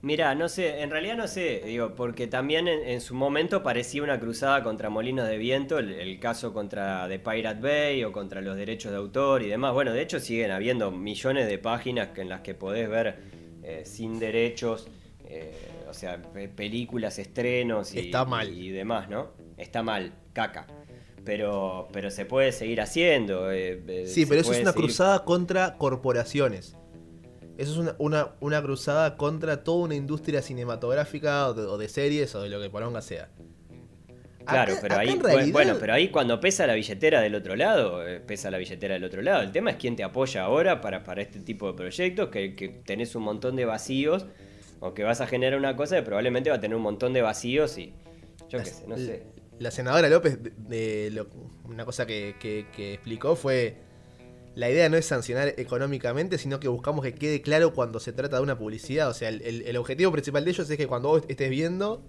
[0.04, 4.02] Mira, no sé, en realidad no sé, digo, porque también en, en su momento parecía
[4.02, 8.42] una cruzada contra Molinos de Viento, el, el caso contra The Pirate Bay o contra
[8.42, 9.72] los derechos de autor y demás.
[9.72, 13.16] Bueno, de hecho siguen habiendo millones de páginas en las que podés ver
[13.62, 14.88] eh, sin derechos,
[15.26, 15.50] eh,
[15.88, 18.52] o sea, pe- películas, estrenos y, Está mal.
[18.52, 19.30] y demás, ¿no?
[19.56, 20.66] Está mal, caca.
[21.24, 23.50] Pero, pero se puede seguir haciendo.
[23.50, 26.76] eh, eh, Sí, se pero eso es una seguir- cruzada contra corporaciones.
[27.56, 31.88] Eso es una, una, una cruzada contra toda una industria cinematográfica o de, o de
[31.88, 33.28] series o de lo que poronga sea.
[34.46, 37.56] Claro, Acá- pero acá ahí, realidad- bueno, pero ahí cuando pesa la billetera del otro
[37.56, 39.42] lado, eh, pesa la billetera del otro lado.
[39.42, 42.68] El tema es quién te apoya ahora para, para este tipo de proyectos, que, que
[42.68, 44.26] tenés un montón de vacíos,
[44.80, 47.22] o que vas a generar una cosa que probablemente va a tener un montón de
[47.22, 47.94] vacíos y
[48.50, 49.22] yo qué sé, no sé.
[49.60, 50.50] La senadora López, de,
[51.10, 51.24] de
[51.64, 53.76] una cosa que, que- que explicó fue,
[54.54, 58.36] la idea no es sancionar económicamente, sino que buscamos que quede claro cuando se trata
[58.36, 59.08] de una publicidad.
[59.08, 62.04] O sea, el, el- el objetivo principal de ellos es que cuando vos estés viendo,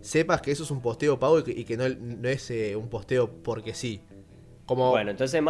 [0.00, 2.74] sepas que eso es un posteo pago y que, y que no, no es eh,
[2.76, 4.00] un posteo porque sí.
[4.66, 5.40] Como, Bueno, entonces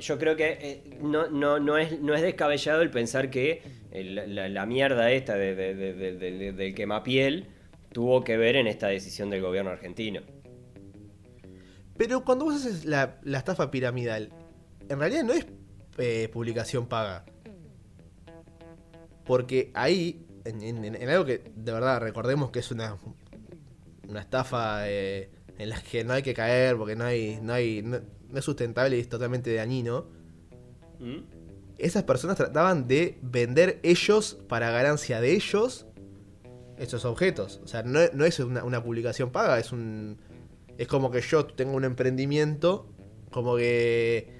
[0.00, 3.60] yo creo que eh, no, no, no, es, no es descabellado el pensar que
[3.90, 7.48] eh, la, mierda esta de, de- de- de- de- de- del quemapiel
[7.92, 10.22] tuvo que ver en esta decisión del gobierno argentino.
[11.98, 14.30] Pero cuando vos haces la, la estafa piramidal,
[14.88, 15.46] en realidad no es
[15.98, 17.24] eh, publicación paga.
[19.24, 22.96] Porque ahí, en, en- en algo que de verdad recordemos que es una,
[24.08, 27.82] una estafa eh, en la que no hay que caer, porque no hay, no hay,
[27.82, 30.06] no, no es sustentable y es totalmente dañino.
[30.98, 31.18] ¿Mm?
[31.78, 35.86] Esas personas trataban de vender ellos para ganancia de ellos
[36.78, 37.60] esos objetos.
[37.62, 40.18] O sea, no, no es una, una publicación paga, es un.
[40.78, 42.88] Es como que yo tengo un emprendimiento,
[43.30, 44.37] como que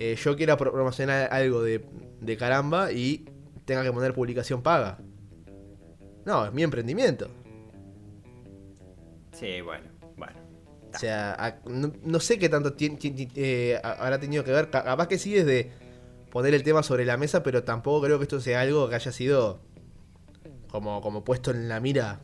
[0.00, 1.84] eh, yo quiera pro- promocionar algo de,
[2.20, 3.24] de caramba y
[3.64, 4.98] tenga que poner publicación paga.
[6.24, 7.28] No, es mi emprendimiento.
[9.32, 9.86] Sí, bueno,
[10.16, 10.34] bueno.
[10.94, 14.70] O sea, a- no, no sé qué tanto eh, ha- habrá tenido que ver.
[14.70, 15.70] Ca- Capaz que sí desde
[16.30, 19.12] poner el tema sobre la mesa, pero tampoco creo que esto sea algo que haya
[19.12, 19.60] sido
[20.70, 22.20] como, como puesto en la mira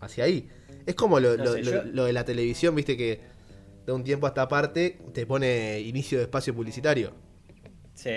[0.00, 0.48] hacia ahí.
[0.86, 3.20] Es como lo, No lo- sé, lo- yo- lo de la televisión, viste que
[3.88, 7.12] de un tiempo a esta parte te pone inicio de espacio publicitario.
[7.94, 8.10] Sí.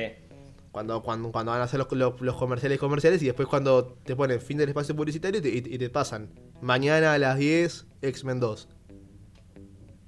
[0.74, 4.14] Cuando, cuando, cuando van a hacer los, los- los comerciales comerciales y después cuando te
[4.18, 6.30] ponen fin del espacio publicitario y te, y- y te pasan
[6.62, 8.68] mañana a las 10 X-Men 2.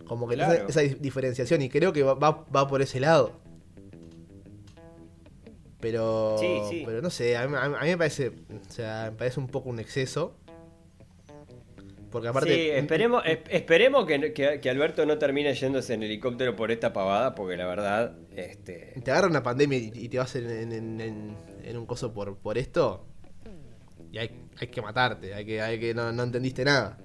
[0.06, 0.54] Como que Claro.
[0.54, 3.40] esa, esa di- diferenciación y creo que va, va, va por ese lado.
[5.80, 6.84] Pero, Sí, sí.
[6.86, 9.40] pero no sé, a mí, a mí- a mí me parece, o sea, me parece
[9.40, 10.36] un poco un exceso.
[12.14, 16.56] Porque aparte, sí, esperemos, es- esperemos que, que- que Alberto no termine yéndose en helicóptero
[16.56, 18.94] por esta pavada, porque la verdad, este.
[19.04, 21.02] te agarra una pandemia y, y te vas en, en-
[21.66, 23.06] en- un coso por, por esto.
[24.12, 27.00] Y hay, hay que matarte, hay que, hay que no, no entendiste nada.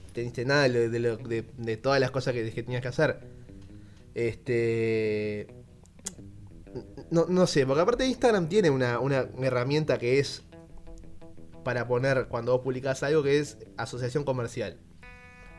[0.00, 2.82] No entendiste nada de, lo- de, lo- de- de todas las cosas que, que tenías
[2.82, 3.20] que hacer.
[4.14, 5.46] Este.
[7.10, 10.42] No, no sé, porque aparte Instagram tiene una, una herramienta que es
[11.64, 14.78] para poner cuando vos publicás algo que es asociación comercial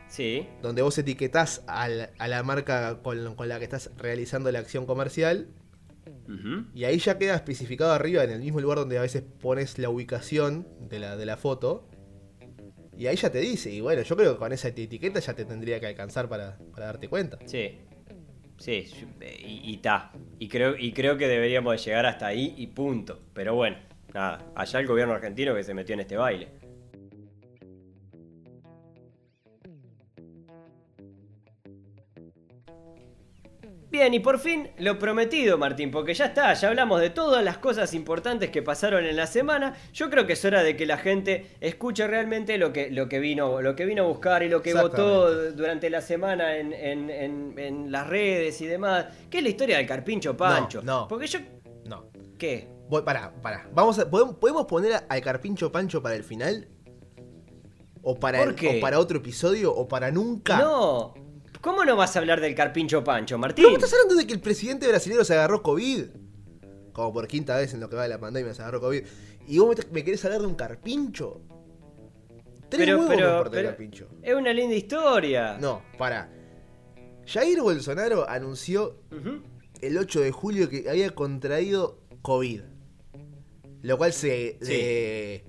[0.08, 4.86] Sí, donde vos etiquetás a la marca con, con la que estás realizando la acción
[4.86, 5.48] comercial
[6.74, 9.88] y ahí ya queda especificado arriba en el mismo lugar donde a veces pones la
[9.90, 11.88] ubicación de la, de la foto
[12.96, 15.44] y ahí ya te dice, y bueno, yo creo que con esa etiqueta ya te
[15.44, 17.38] tendría que alcanzar para, para darte cuenta.
[17.44, 17.80] sí.
[18.58, 18.86] Sí,
[19.20, 20.12] eh, y, y ta.
[20.38, 23.20] Y creo, y creo que deberíamos de llegar hasta ahí y punto.
[23.34, 23.76] Pero bueno,
[24.16, 24.38] nada.
[24.54, 26.48] Allá el gobierno argentino que se metió en este baile.
[33.88, 37.58] Bien, y por fin lo prometido, Martín, porque ya está, ya hablamos de todas las
[37.58, 39.74] cosas importantes que pasaron en la semana.
[39.92, 43.20] Yo creo que es hora de que la gente escuche realmente lo que, lo que,
[43.20, 47.10] vino, lo que vino a buscar y lo que votó durante la semana en, en-
[47.10, 49.06] en- en las redes y demás.
[49.30, 50.82] ¿Qué es la historia del Carpincho Pancho?
[50.82, 51.06] no.
[51.08, 51.38] Porque yo.
[51.86, 52.06] No.
[52.36, 52.68] ¿Qué?
[52.88, 53.68] Voy, pará, pará.
[53.74, 56.68] Vamos a, ¿podemos, podemos poner al carpincho pancho para el final?
[58.02, 58.78] ¿O para, ¿Por el- qué?
[58.78, 59.74] o para otro episodio?
[59.74, 60.58] ¿O para nunca?
[60.58, 61.14] No.
[61.60, 63.64] ¿Cómo no vas a hablar del Carpincho Pancho, Martín?
[63.64, 66.04] ¿Pero vos estás hablando de que el presidente brasileño se agarró COVID?
[66.92, 69.02] Como por quinta vez en lo que va de la pandemia se agarró COVID.
[69.48, 71.40] ¿Y vos me, me querés hablar de un carpincho?
[72.68, 74.06] Tres Pero, me pero, pero carpincho.
[74.22, 75.58] es una linda historia.
[75.58, 76.30] No, para.
[77.26, 79.00] Jair Bolsonaro anunció
[79.80, 82.60] el 8 de julio que había contraído COVID.
[83.86, 84.58] Lo cual se...
[84.60, 84.72] Sí.
[84.72, 85.44] eh,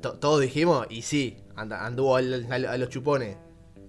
[0.00, 3.36] to- todos dijimos, y sí, anduvo al- al- a los chupones.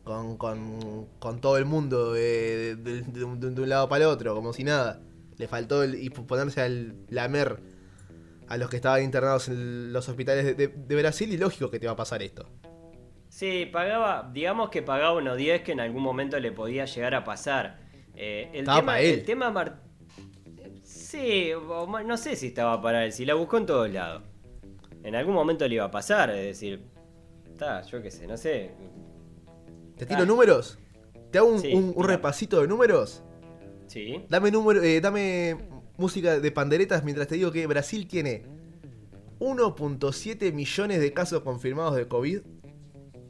[0.03, 4.09] Con, con- con todo el mundo de, de- de un, de un lado para el
[4.09, 5.01] otro, como si nada.
[5.37, 7.59] Le faltó el, y ponerse al lamer
[8.47, 11.91] a los que estaban internados en los hospitales de, Brasil y lógico que te va
[11.93, 12.49] a pasar esto.
[13.27, 17.23] Sí, pagaba, digamos que pagaba unos 10 que en algún momento le podía llegar a
[17.25, 17.81] pasar.
[18.15, 19.19] Eh, el, Estaba tema, él.
[19.19, 19.81] el tema Mar-
[21.19, 21.51] Sí,
[22.05, 24.23] no sé si estaba para él, si la buscó en todos lados.
[25.03, 26.83] En algún momento le iba a pasar, es decir,
[27.47, 28.71] está, yo qué sé, no sé.
[29.97, 30.25] ¿Te tiro Ah.
[30.25, 30.77] números?
[31.31, 33.23] ¿Te hago un, Sí, un- repasito de números?
[33.87, 34.23] Sí.
[34.29, 35.57] Dame número, eh, dame
[35.97, 38.43] música de panderetas mientras te digo que Brasil tiene
[39.39, 42.41] 1.7 millones de casos confirmados de COVID.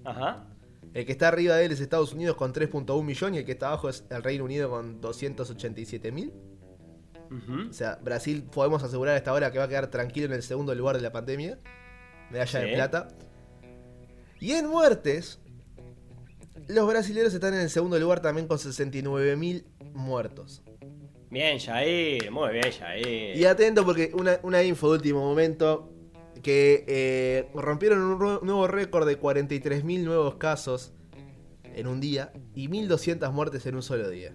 [0.03, 0.47] Ajá.
[0.93, 3.51] El que está arriba de él es Estados Unidos con 3.1 millones y el que
[3.53, 6.33] está abajo es el Reino Unido con 287 mil.
[7.69, 10.43] O sea, Brasil podemos asegurar a esta hora que va a quedar tranquilo en el
[10.43, 11.59] segundo lugar de la pandemia.
[12.31, 12.73] Medalla de Sí.
[12.75, 13.07] plata.
[14.39, 15.39] Y en muertes,
[16.67, 20.61] los brasileños están en el segundo lugar también con 69 mil muertos.
[21.29, 23.35] Bien, Jair, muy bien, Jair.
[23.35, 25.91] Y atento porque una, una info de último momento
[26.41, 30.93] que eh, rompieron un nuevo récord de 43.000 nuevos casos
[31.63, 34.33] en un día y 1.200 muertes en un solo día.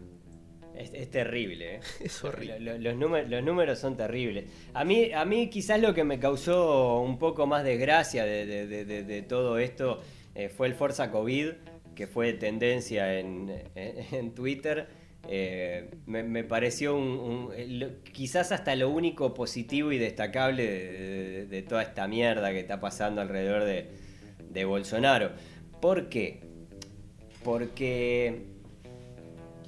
[0.76, 1.80] Es, es terrible, ¿eh?
[2.00, 2.58] Es horrible.
[2.60, 4.44] Lo- lo- Los, números, los números son terribles.
[4.74, 9.04] A mí, a mí quizás lo que me causó un poco más desgracia de, de-
[9.04, 10.00] de- todo esto
[10.34, 11.48] eh, fue el Forza COVID,
[11.94, 14.86] que fue tendencia en, en- en Twitter.
[15.28, 20.92] Eh, me, me pareció un, un- lo- quizás hasta lo único positivo y destacable de,
[20.92, 23.88] de- de toda esta mierda que está pasando alrededor de,
[24.50, 25.30] de Bolsonaro.
[25.80, 26.40] ¿Por qué?
[27.44, 28.51] Porque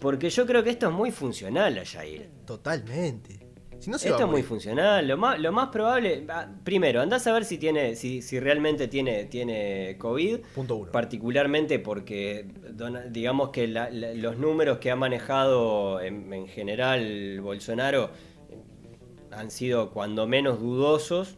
[0.05, 2.28] porque yo creo que esto es muy funcional a Jair.
[2.46, 3.40] Totalmente.
[3.80, 5.07] Si no se Esto es muy funcional.
[5.09, 6.24] Lo más, lo más probable.
[6.28, 7.96] ah, Primero, andás a ver si tiene.
[7.96, 10.38] si, si realmente tiene, tiene COVID.
[10.55, 10.92] Punto uno.
[10.92, 12.46] Particularmente porque
[13.11, 18.11] digamos que la- la- los números que ha manejado en, en general Bolsonaro
[18.50, 18.57] eh,
[19.32, 21.36] han sido cuando menos dudosos.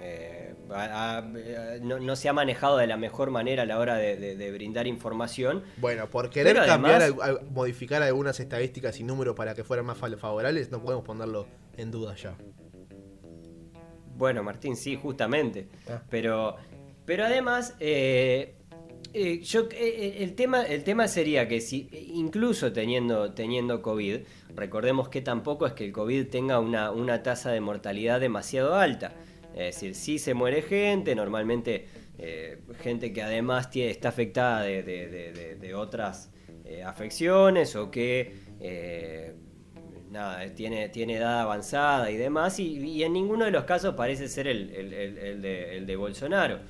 [0.00, 0.35] Eh,
[0.72, 1.22] a- a-
[1.82, 4.52] no, no se ha manejado de la mejor manera a la hora de, de- de
[4.52, 5.62] brindar información.
[5.78, 10.16] Bueno, por querer cambiar, además- modificar algunas estadísticas y números para que fueran más fa-
[10.16, 11.46] favorables, no podemos ponerlo
[11.76, 12.36] en duda ya.
[14.16, 15.68] Bueno, Martín, sí, justamente.
[15.88, 16.02] Ah.
[16.08, 16.56] Pero,
[17.04, 18.54] pero además, eh,
[19.12, 24.20] eh, yo, eh, el, tema, el tema sería que si, incluso teniendo, teniendo COVID,
[24.54, 29.12] recordemos que tampoco es que el COVID tenga una, una tasa de mortalidad demasiado alta.
[29.56, 31.86] Es decir, sí se muere gente, normalmente
[32.18, 36.30] eh, gente que además tie- está afectada de, de- de- otras
[36.64, 39.34] eh, afecciones o que eh,
[40.10, 44.46] nada, tiene, tiene edad avanzada y demás, y, en ninguno de los casos parece ser
[44.46, 46.60] el, el- el- de, Bolsonaro.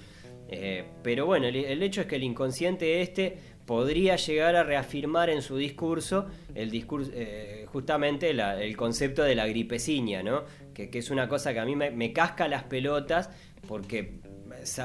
[1.03, 5.57] Pero bueno, el hecho es que el inconsciente este podría llegar a reafirmar en su
[5.57, 10.45] discurso el discurso eh, justamente la- el concepto de la gripeciña, ¿no?
[10.73, 13.31] Que, que es una cosa que a mí me, me casca las pelotas
[13.69, 14.21] porque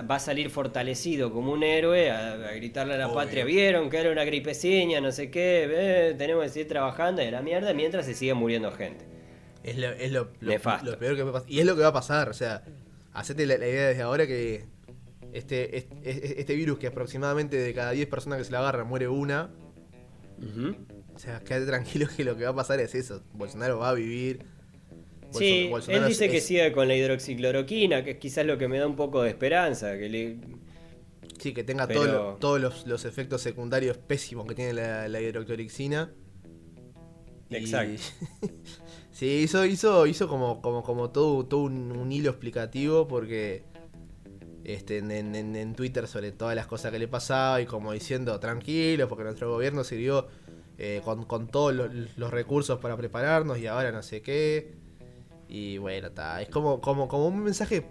[0.10, 3.16] va a salir fortalecido como un héroe a, a gritarle a la Obvio.
[3.16, 5.68] patria, vieron que era una gripeciña, no sé qué,
[6.10, 9.06] eh, tenemos que seguir trabajando de la mierda mientras se sigue muriendo gente.
[9.64, 10.54] Es lo, es lo, lo-
[10.84, 11.50] lo peor que puede pasar.
[11.52, 12.64] Y es lo que va a pasar, o sea,
[13.14, 14.66] hacete la, la idea desde ahora que
[15.34, 19.08] este, este, este virus que aproximadamente de cada 10 personas que se la agarran muere
[19.08, 19.52] una.
[21.16, 23.22] O sea, quédate tranquilo que lo que va a pasar es eso.
[23.34, 24.46] Bolsonaro va a vivir.
[25.32, 28.68] Sí, Bolsonaro él dice es- que sigue con la hidroxicloroquina, que es quizás lo que
[28.68, 30.38] me da un poco de esperanza, que le...
[31.40, 35.08] Sí, que tenga Pero- todo lo- todos los, los efectos secundarios pésimos que tiene la,
[35.08, 35.22] la.
[35.22, 35.32] Y-
[37.56, 38.02] Exacto.
[39.12, 43.64] sí, hizo, hizo, hizo como, como, como todo, todo un, un hilo explicativo porque
[44.64, 47.92] este, en, en- en- en Twitter sobre todas las cosas que le pasaba y como
[47.94, 50.28] diciendo tranquilos porque nuestro gobierno sirvió
[50.78, 54.74] eh, con, con todos los, los recursos para prepararnos y ahora no sé qué.
[55.48, 56.42] Y bueno, está.
[56.42, 57.86] Es como, como, como un mensaje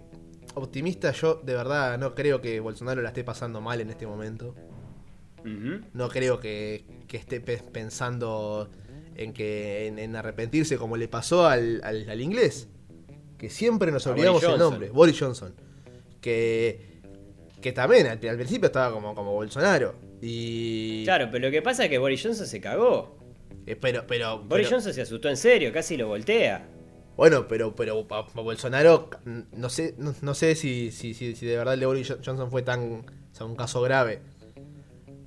[0.55, 1.11] optimista.
[1.11, 4.55] Yo de verdad no creo que Bolsonaro la esté pasando mal en este momento.
[5.93, 8.69] No creo que, que esté pe- pensando
[9.15, 12.67] en que en, en arrepentirse como le pasó al, al- al inglés.
[13.37, 14.89] Que siempre nos olvidamos el nombre.
[14.89, 15.53] Boris Johnson.
[16.21, 17.01] Que,
[17.61, 19.95] que también al, al principio estaba como, como Bolsonaro.
[20.21, 21.03] Y.
[21.03, 23.17] Claro, pero lo que pasa es que Boris Johnson se cagó.
[23.65, 26.67] eh, pero, pero, Boris pero- Johnson se asustó en serio, casi lo voltea.
[27.17, 31.73] Bueno, pero, pero Bolsonaro, no sé, no, no sé si, si, si, si de verdad
[31.73, 34.21] el de Boris Johnson fue tan, o sea, un caso grave.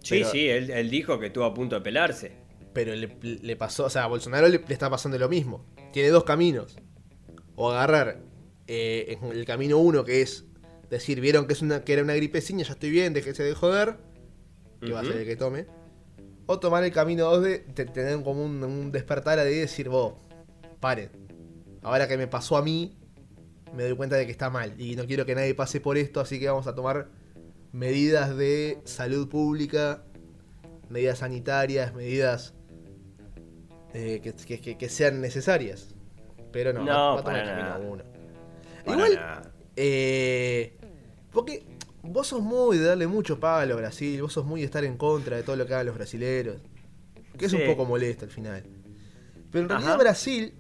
[0.03, 2.33] Sí, Pero- sí, él, él dijo que estuvo a punto de pelarse.
[2.73, 5.65] Pero le, le pasó, o sea, a Bolsonaro le, le está pasando lo mismo.
[5.93, 6.77] Tiene dos caminos.
[7.55, 8.19] O agarrar
[8.67, 10.45] eh, el camino uno, que es
[10.91, 13.97] decir, vieron que, es una, que era una gripeciña, ya estoy bien, déjese de joder.
[14.81, 15.67] Que va a ser el que tome.
[16.47, 19.89] O tomar el camino 2 de te- tener como un, un despertar ahí y decir,
[19.89, 20.15] vos,
[20.81, 21.11] paren.
[21.83, 22.99] Ahora que me pasó a mí,
[23.75, 24.79] me doy cuenta de que está mal.
[24.79, 27.09] Y no quiero que nadie pase por esto, así que vamos a tomar
[27.73, 30.05] medidas de salud pública,
[30.91, 32.53] medidas sanitarias, medidas
[33.95, 35.95] eh, que, que- sean necesarias.
[36.53, 37.79] Pero no, No, va, va a tomar para el camino nada.
[39.07, 39.54] Igual.
[39.77, 40.77] Eh,
[41.33, 41.65] porque
[42.03, 44.97] vos sos muy de darle mucho palo a Brasil, vos sos muy de estar en
[44.97, 46.61] contra de todo lo que hagan los brasileros.
[47.39, 48.63] Que es un poco molesto al final.
[49.51, 50.03] Pero en realidad Ajá.
[50.03, 50.55] Brasil,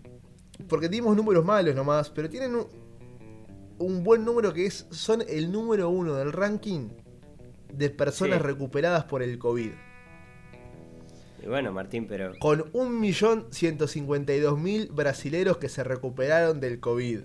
[0.68, 2.66] porque dimos números malos nomás, pero tienen un,
[3.78, 6.88] un buen número que es, son el número uno del ranking
[7.72, 8.42] de personas Sí.
[8.44, 9.70] recuperadas por el COVID.
[11.42, 12.32] Y bueno, Martín, pero.
[12.40, 17.20] Con 1.152.000 brasileros que se recuperaron del COVID.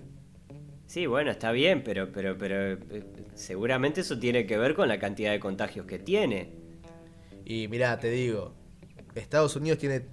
[0.90, 4.98] Sí, bueno, está bien, pero, pero, pero eh, seguramente eso tiene que ver con la
[4.98, 6.50] cantidad de contagios que tiene.
[7.44, 8.56] Y mirá, te digo,
[9.14, 10.06] Estados Unidos tiene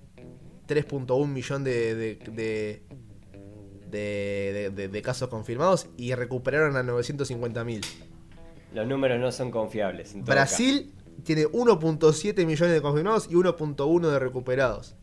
[0.68, 2.84] 3.1 millón de, de,
[3.90, 7.84] de, casos confirmados y recuperaron a 950.000.
[8.76, 10.14] Los números no son confiables.
[10.14, 14.96] en todo Brasil tiene 1.7 millones de confirmados y 1.1 de recuperados.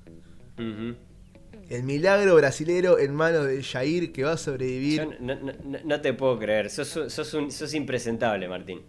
[0.57, 0.70] caso.
[0.70, 1.13] Ujú.
[1.70, 4.98] El milagro brasilero en manos de Jair que va a sobrevivir.
[5.02, 6.70] Yo no, no- no- no te puedo creer.
[6.70, 8.82] Sos, sos, un- sos impresentable, Martín.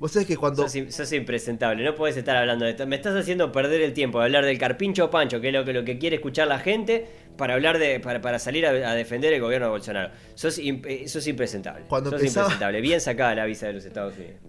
[0.00, 0.62] Vos sabés que cuando...
[0.64, 1.84] Sos, im- sos impresentable.
[1.84, 2.86] No puedes estar hablando de esto.
[2.88, 5.72] Me estás haciendo perder el tiempo de hablar del carpincho pancho, que es lo que,
[5.72, 9.32] lo que quiere escuchar la gente, para hablar de para, para salir a, a defender
[9.32, 10.12] el gobierno de Bolsonaro.
[10.34, 11.84] Sos, im- eh, sos impresentable.
[11.88, 12.80] Cuando sos empezaba- impresentable.
[12.80, 14.40] Bien sacada la visa de los Estados Unidos.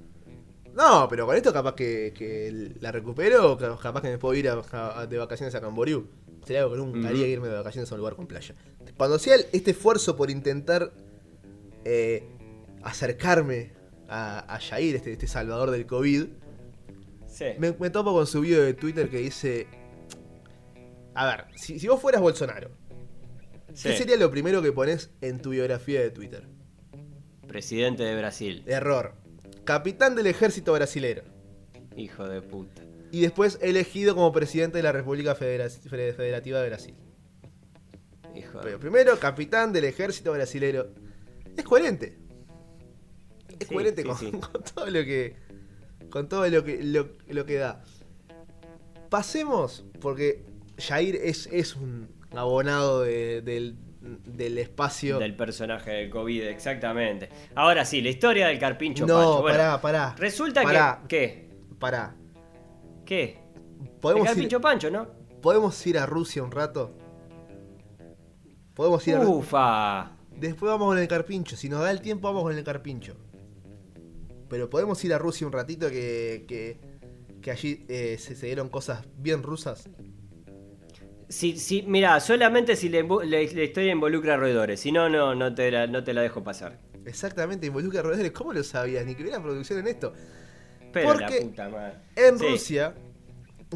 [0.75, 4.49] No, pero con esto capaz que, que la recupero, ca- capaz que me puedo ir
[4.49, 6.07] a- a- de vacaciones a Camboriú.
[6.45, 8.55] Sería algo que nunca haría irme de vacaciones a un lugar con playa.
[8.97, 10.91] Cuando hacía este esfuerzo por intentar
[11.85, 12.27] eh,
[12.83, 13.71] acercarme
[14.09, 16.25] a, a Jair, este, este salvador del COVID,
[17.27, 17.45] Sí.
[17.57, 19.65] me, me topo con su video de Twitter que dice...
[21.15, 22.69] A ver, si, si vos fueras Bolsonaro,
[23.73, 23.89] Sí.
[23.89, 26.47] ¿qué sería lo primero que pones en tu biografía de Twitter?
[27.47, 28.63] Presidente de Brasil.
[28.67, 29.15] Error.
[29.63, 31.23] Capitán del ejército brasilero.
[31.95, 32.83] Hijo de puta.
[33.13, 36.95] Y después elegido como presidente de la República Federa- Fede- Federativa de Brasil.
[38.35, 40.87] Hijo Pero primero, capitán del ejército brasilero.
[41.55, 42.17] Es coherente.
[43.59, 44.31] Es Sí, coherente sí, con, sí.
[44.51, 45.35] con todo lo que.
[46.09, 47.83] Con todo lo que, lo, lo que da.
[49.09, 50.43] Pasemos, porque
[50.79, 55.19] Jair es, es un abonado de- del, del espacio.
[55.19, 57.29] Del personaje del COVID, exactamente.
[57.53, 59.41] Ahora sí, la historia del carpincho no, Pancho.
[59.43, 60.15] Bueno, pará, pará.
[60.17, 61.01] Resulta Pará.
[61.07, 61.07] que.
[61.07, 61.49] ¿Qué?
[61.77, 62.15] Pará.
[63.05, 63.39] ¿Qué?
[64.01, 65.07] ¿Podemos ir, Pancho, ¿no?
[65.41, 66.95] ¿Podemos ir a Rusia un rato?
[68.73, 69.35] Podemos ir a Rusia.
[69.35, 70.11] Ufa.
[70.35, 71.55] Después vamos con el carpincho.
[71.55, 73.15] Si nos da el tiempo, vamos con el carpincho.
[74.49, 76.79] Pero podemos ir a Rusia un ratito que, que,
[77.41, 79.89] que allí eh, se, se dieron cosas bien rusas.
[81.29, 84.79] Si, si, mira, solamente si la, invo- la- historia involucra roedores.
[84.79, 86.79] Si no, no, no te la, no te la dejo pasar.
[87.05, 88.31] Exactamente, involucra a roedores.
[88.31, 89.05] ¿Cómo lo sabías?
[89.05, 90.13] Ni que hubiera producción en esto.
[90.93, 91.93] Pero Porque la puta madre.
[92.15, 92.47] En Sí.
[92.47, 92.93] Rusia,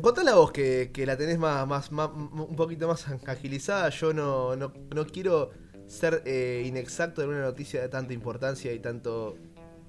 [0.01, 3.89] contá la voz que, que la tenés más, más, más- un poquito más agilizada.
[3.89, 5.49] Yo no, no, no quiero
[5.87, 9.37] ser eh, inexacto en una noticia de tanta importancia y tanto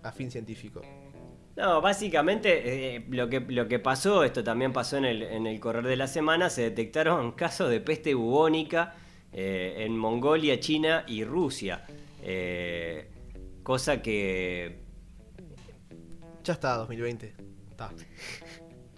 [0.02, 0.80] afín científico.
[1.56, 5.58] No, básicamente eh, lo, que, lo que pasó, esto también pasó en el, en el
[5.58, 8.94] correr de la semana, se detectaron casos de peste bubónica
[9.32, 11.84] eh, en Mongolia, China y Rusia.
[13.62, 14.87] Cosa que...
[16.48, 17.34] Ya está, 2020.
[17.70, 17.90] Está.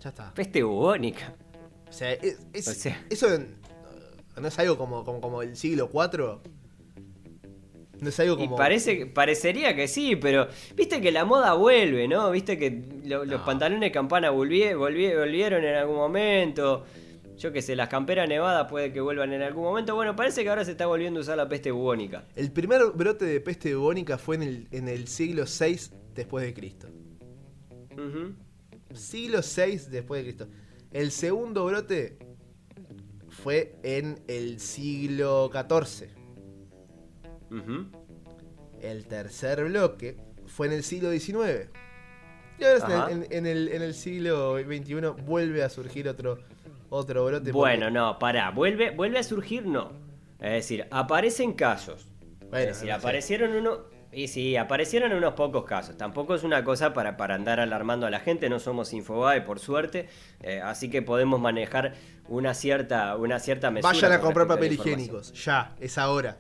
[0.00, 0.32] Ya está.
[0.34, 1.34] Peste bubónica.
[1.88, 3.04] O sea, es, es- O sea.
[3.10, 3.56] eso en-
[4.40, 6.38] no es algo como, como, como el siglo IV.
[8.00, 8.54] No es algo Y como.
[8.56, 10.46] parece, parecería que sí, pero
[10.76, 12.30] viste que la moda vuelve, ¿no?
[12.30, 16.84] Viste que lo- los pantalones campana volvie- volvie- volvieron en algún momento.
[17.36, 19.96] Yo qué sé, las camperas nevadas puede que vuelvan en algún momento.
[19.96, 22.26] Bueno, parece que ahora se está volviendo a usar la peste bubónica.
[22.36, 26.54] El primer brote de peste bubónica fue en el, en el siglo VI después de
[26.54, 26.86] Cristo.
[28.94, 30.48] Siglo VI después de Cristo.
[30.92, 32.18] El segundo brote
[33.28, 36.08] fue en el siglo XIV.
[37.50, 37.86] Ujú.
[38.80, 40.16] El tercer bloque
[40.46, 41.68] fue en el siglo XIX.
[42.58, 46.38] Y ahora en, en- en el, en el siglo XXI vuelve a surgir otro,
[46.90, 47.52] otro brote.
[47.52, 48.50] Bueno, porque- no, pará.
[48.50, 49.92] Vuelve, vuelve a surgir, no.
[50.40, 52.06] Es decir, aparecen casos.
[52.50, 52.98] Bueno, es decir, no sé.
[53.00, 53.78] aparecieron unos.
[54.12, 55.96] Y sí, aparecieron unos pocos casos.
[55.96, 58.48] Tampoco es una cosa para, para andar alarmando a la gente.
[58.48, 60.08] No somos Infobae, por suerte.
[60.42, 61.94] Eh, así que podemos manejar
[62.28, 63.92] una cierta, una cierta mesura.
[63.92, 65.32] Vayan a comprar papel higiénicos.
[65.44, 66.38] Ya, es ahora.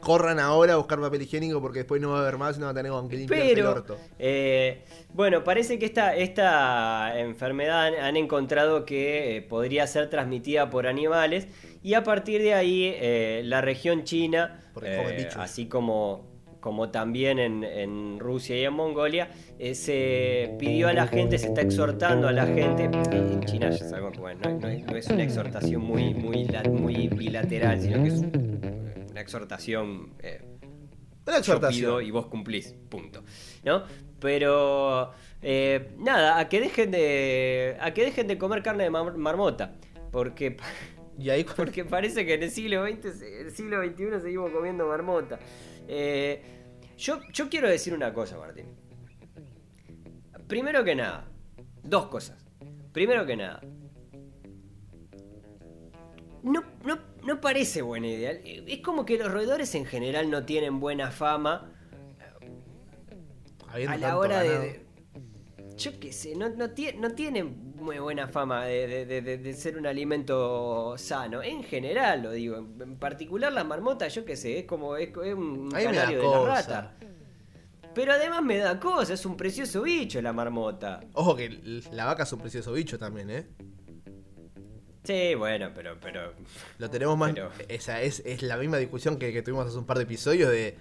[0.00, 2.66] Corran ahora a buscar papel higiénico porque después no va a haber más y no
[2.66, 3.98] va a tener con limpiarse el orto.
[4.18, 10.68] eh, bueno, parece que esta, esta enfermedad han, han encontrado que eh, podría ser transmitida
[10.68, 11.48] por animales
[11.82, 14.60] y a partir de ahí eh, la región china,
[15.36, 16.26] así como,
[16.66, 21.46] como también en, en Rusia y en Mongolia, eh, se pidió a la gente, se
[21.46, 24.96] está exhortando a la gente, en China ya sabemos que bueno, no, no es, no
[24.96, 28.20] es una exhortación muy, muy, la- muy bilateral, sino que es
[29.12, 30.10] una exhortación...
[30.18, 32.04] eh, Una yo pido exhortación.
[32.04, 33.22] y vos cumplís, punto.
[33.62, 33.84] ¿No?
[34.18, 35.12] Pero
[35.42, 37.76] eh, nada, a que dejen de.
[37.78, 39.72] a que dejen de comer carne de mar- marmota.
[40.10, 40.56] Porque,
[41.18, 45.38] Y ahí porque parece que en el siglo XX, el siglo XXI seguimos comiendo marmota.
[45.88, 46.42] Eh,
[46.96, 48.66] yo, yo quiero decir una cosa, Martín.
[50.46, 51.28] Primero que nada,
[51.82, 52.46] dos cosas.
[52.92, 53.60] Primero que nada.
[56.42, 58.30] No, no, no parece buena idea.
[58.32, 61.72] Es como que los roedores en general no tienen buena fama
[63.68, 64.85] habiendo a la hora de-
[65.76, 69.38] Yo qué sé, no, no, tie- no tienen muy buena fama de, de- de- de-
[69.38, 71.42] de ser un alimento sano.
[71.42, 72.56] En general, lo digo.
[72.56, 75.92] En, particular las marmotas, yo qué sé, es como es, es un A mí me
[75.92, 76.94] da canario de la rata.
[77.94, 81.00] Pero además me da cosa, es un precioso bicho la marmota.
[81.14, 81.48] Ojo que
[81.92, 83.46] la vaca es un precioso bicho también, ¿eh?
[85.04, 86.32] Sí, bueno, pero, pero.
[86.78, 87.32] Lo tenemos más.
[87.32, 90.50] Pero- Esa es, es la misma discusión que, que tuvimos hace un par de episodios
[90.50, 90.76] de.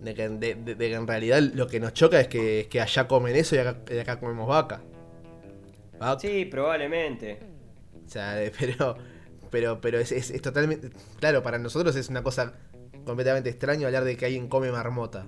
[0.00, 2.66] De que, de- de- de que en realidad lo que nos choca es que, es
[2.68, 4.82] que allá comen eso y acá, y acá comemos vaca.
[6.00, 7.38] Va- Sí, probablemente.
[8.04, 8.96] O sea, pero.
[9.50, 10.90] Pero, pero es, es- es totalmente.
[11.20, 12.52] Claro, para nosotros es una cosa
[13.04, 15.26] completamente extraña hablar de que alguien come marmota.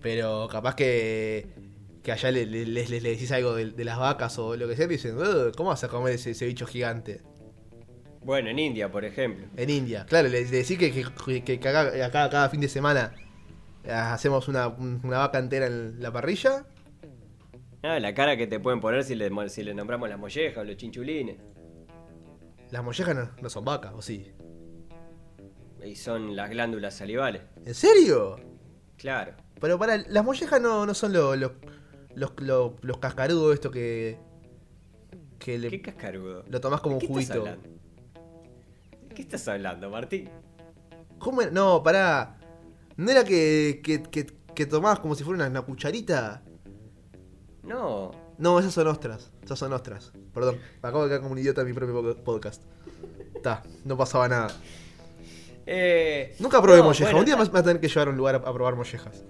[0.00, 1.48] Pero capaz que.
[2.02, 4.66] Que allá le, le- les, les- le decís algo de, de las vacas o lo
[4.66, 7.20] que sea y dicen, "Ugh, ¿cómo vas a comer ese, ese bicho gigante?
[8.22, 9.46] Bueno, en India, por ejemplo.
[9.56, 13.12] En India, claro, le, le decís que, que, que- acá, acá cada fin de semana
[13.88, 16.64] hacemos una, una vaca entera en la parrilla.
[17.82, 20.64] Ah, la cara que te pueden poner si le, si le nombramos las mollejas o
[20.64, 21.38] los chinchulines.
[22.70, 24.30] Las mollejas no, no son vacas, ¿o sí?
[25.84, 27.42] Y son las glándulas salivales.
[27.64, 28.36] ¿En serio?
[28.98, 29.32] Claro.
[29.60, 31.52] Pero para, las mollejas no, no son los, los,
[32.14, 34.18] los, los- los cascarudos estos que.
[35.38, 36.44] que le- ¿Qué cascarudo?
[36.48, 37.56] lo tomás como ¿De un estás juguito.
[39.14, 40.28] qué estás hablando, Martín?
[41.52, 42.36] No, pará.
[43.00, 46.42] ¿No era que, que, que, que tomabas como si fuera una, una cucharita?
[47.62, 48.10] No.
[48.36, 49.30] No, esas son ostras.
[49.42, 50.12] Esas son ostras.
[50.34, 52.62] Perdón, me acabo de quedar como un idiota en mi propio po- podcast.
[53.34, 54.48] Está, no pasaba nada.
[55.66, 57.04] Eh, Nunca probé no, molleja.
[57.04, 59.24] bueno, un día vas a tener que llevar a un lugar a, a probar mollejas.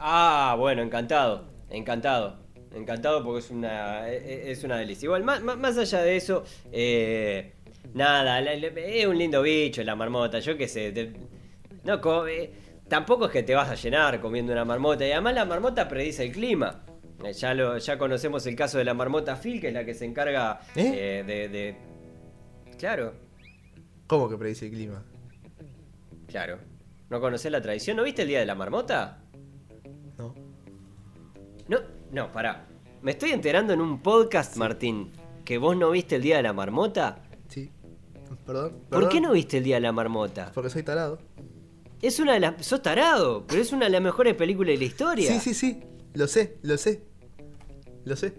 [0.00, 2.38] Ah, bueno, encantado, encantado,
[2.74, 4.16] encantado porque es una, e-
[4.48, 5.06] e- es una delicia.
[5.06, 6.42] Igual, más, allá de eso,
[6.72, 7.52] eh,
[7.94, 10.90] nada, la- la- es un lindo bicho la marmota, yo qué sé.
[10.92, 11.12] te-
[11.84, 12.52] no, co- eh,
[12.92, 16.24] tampoco es que te vas a llenar comiendo una marmota, y además la marmota predice
[16.24, 16.82] el clima.
[17.24, 19.94] Eh, ya, lo, ya conocemos el caso de la marmota Phil, que es la que
[19.94, 20.92] se encarga ¿Eh?
[20.94, 21.76] eh, de, de...
[22.78, 23.14] Claro,
[24.06, 25.02] ¿Cómo que predice el clima?
[26.26, 26.58] claro.
[27.08, 27.96] ¿No conocés la tradición?
[27.96, 29.22] ¿No viste el Día de la Marmota?
[30.18, 30.34] No.
[31.68, 31.78] No,
[32.10, 32.66] no, pará.
[33.00, 35.12] Me estoy enterando en un podcast, Martín,
[35.46, 37.22] que vos no viste el Día de la Marmota.
[37.48, 37.70] Sí.
[38.44, 38.72] Perdón.
[38.72, 39.08] ¿Por perdón.
[39.08, 40.52] qué no viste el Día de la Marmota?
[40.54, 41.18] Porque soy tarado.
[42.02, 42.66] Es una de las...
[42.66, 45.32] Sos tarado, pero es una de las mejores películas de la historia.
[45.32, 45.80] Sí, sí, sí.
[46.14, 47.04] Lo sé, lo sé.
[48.04, 48.34] Lo sé.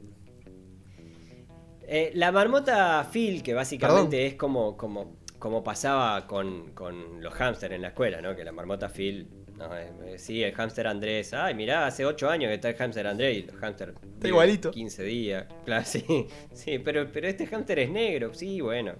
[1.88, 4.32] Eh, la marmota Phil, que básicamente Perdón.
[4.32, 8.36] es como, como, como pasaba con, con los hámsters en la escuela, ¿no?
[8.36, 9.30] Que la marmota Phil...
[9.58, 11.34] no, eh, eh, sí, el hámster Andrés.
[11.34, 13.94] Ay, mirá, hace 8 años que está el hámster Andrés y hámster...
[14.18, 14.72] vive igualito.
[14.72, 15.46] 15 días.
[15.66, 16.04] Claro, sí.
[16.52, 18.34] Sí, pero, pero este hámster es negro.
[18.34, 18.96] Sí, bueno.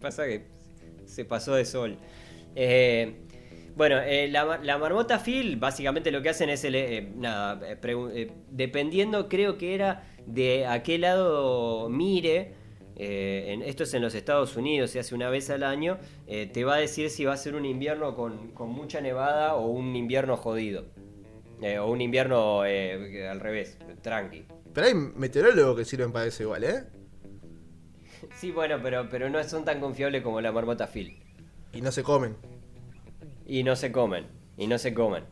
[0.00, 0.46] Pasa que
[1.04, 1.96] se pasó de sol.
[2.56, 3.14] Eh,
[3.80, 7.78] bueno, eh, la, la marmota Phil, básicamente lo que hacen es, el, eh, nada, eh,
[7.82, 12.52] eh, dependiendo, creo que era de a qué lado mire,
[12.96, 16.44] eh, en, esto es en los Estados Unidos, se hace una vez al año, eh,
[16.44, 19.68] te va a decir si va a ser un invierno con, con mucha nevada o
[19.68, 20.84] un invierno jodido.
[21.62, 24.44] Eh, o un invierno eh, al revés, tranqui.
[24.74, 26.84] Pero hay meteorólogos que sirven para eso igual, ¿eh?
[28.36, 31.18] Sí, bueno, pero, pero no son tan confiables como la marmota Phil.
[31.72, 32.59] Y no se comen.
[33.46, 34.26] Y no se comen.
[34.56, 35.24] Y no se comen.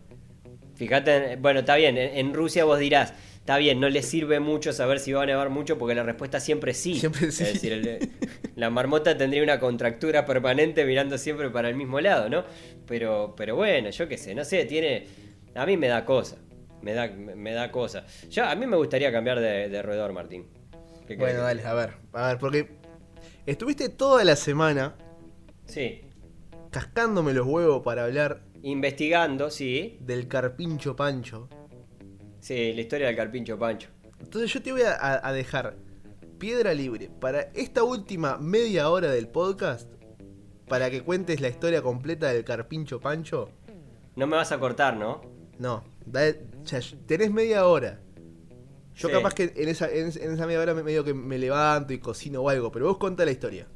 [0.74, 4.72] Fíjate, en- bueno, está bien, en, Rusia vos dirás, está bien, no les sirve mucho
[4.72, 6.94] saber si va a nevar mucho porque la respuesta siempre es sí.
[6.94, 7.42] Siempre sí.
[7.42, 8.11] Es decir, el-
[8.54, 12.44] la marmota tendría una contractura permanente mirando siempre para el mismo lado, ¿no?
[12.86, 15.06] Pero, pero bueno, yo qué sé, no sé, tiene...
[15.54, 16.36] A mí me da cosa.
[16.82, 18.06] Me da, me, da cosa.
[18.30, 20.46] Yo, a mí me gustaría cambiar de, de roedor, Martín.
[21.09, 21.94] ¿Qué querés Bueno, dale, a ver.
[22.12, 22.68] A ver, porque
[23.46, 24.94] estuviste toda la semana
[25.66, 26.02] Sí.
[26.79, 29.99] Cascándome los huevos para hablar Investigando, sí.
[30.01, 31.49] del carpincho pancho.
[32.41, 33.89] Sí, la historia del carpincho Pancho.
[34.20, 35.76] Entonces yo te voy a, dejar
[36.39, 39.91] piedra libre para esta última media hora del podcast
[40.68, 43.51] para que cuentes la historia completa del carpincho pancho.
[44.14, 45.20] No me vas a cortar, ¿no?
[45.59, 46.33] No, da-
[47.07, 48.01] tenés media hora.
[48.95, 49.14] Yo Sí.
[49.14, 51.99] capaz que en esa, en, en esa media hora me medio que me levanto y
[51.99, 53.66] cocino o algo, pero vos contá la historia.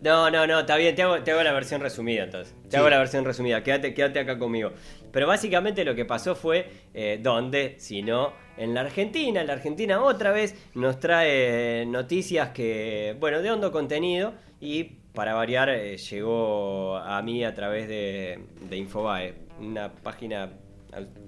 [0.00, 2.54] No, no, no, está bien, te hago, te hago la versión resumida entonces.
[2.64, 2.76] Te Sí.
[2.76, 4.72] hago la versión resumida, quédate, quédate acá conmigo.
[5.10, 7.76] Pero básicamente lo que pasó fue, eh, ¿dónde?
[7.78, 9.42] Si no, en la Argentina.
[9.44, 14.84] La Argentina otra vez nos trae noticias que, bueno, de hondo contenido y
[15.14, 20.50] para variar eh, llegó a mí a través de, de Infobae, una página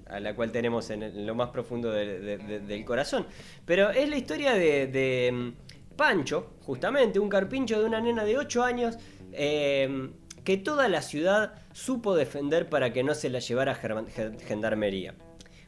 [0.07, 3.25] a la cual tenemos en, lo más profundo de- de- de- del corazón.
[3.65, 5.51] Pero es la historia de, de, mm,
[5.99, 8.97] Pancho, justamente, un carpincho de una nena de 8 años
[9.33, 10.11] eh,
[10.45, 15.13] que toda la ciudad supo defender para que no se la llevara gendarmería.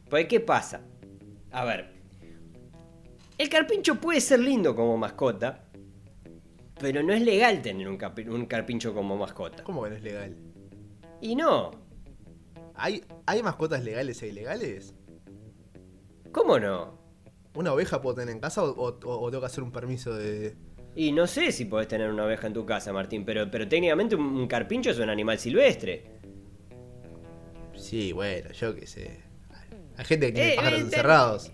[0.08, 0.80] Pues, ¿qué pasa?
[1.50, 1.92] A ver,
[3.36, 5.66] el carpincho puede ser lindo como mascota,
[6.80, 9.62] pero no es legal tener un carpincho como mascota.
[9.62, 10.34] ¿Cómo que no es legal?
[11.20, 11.72] Y no,
[12.74, 14.94] ¿Hay, ¿Hay mascotas legales e ilegales?
[16.32, 17.01] ¿cómo no?
[17.54, 20.54] ¿Una oveja puedo tener en casa o, o- o tengo que hacer un permiso de...?
[20.94, 24.14] Y no sé si podés tener una oveja en tu casa, Martín, pero, pero técnicamente
[24.14, 26.04] un, un carpincho es un animal silvestre.
[27.74, 29.20] Sí, bueno, yo qué sé.
[29.96, 31.52] Hay gente que tiene Eh, pájaros eh, encerrados.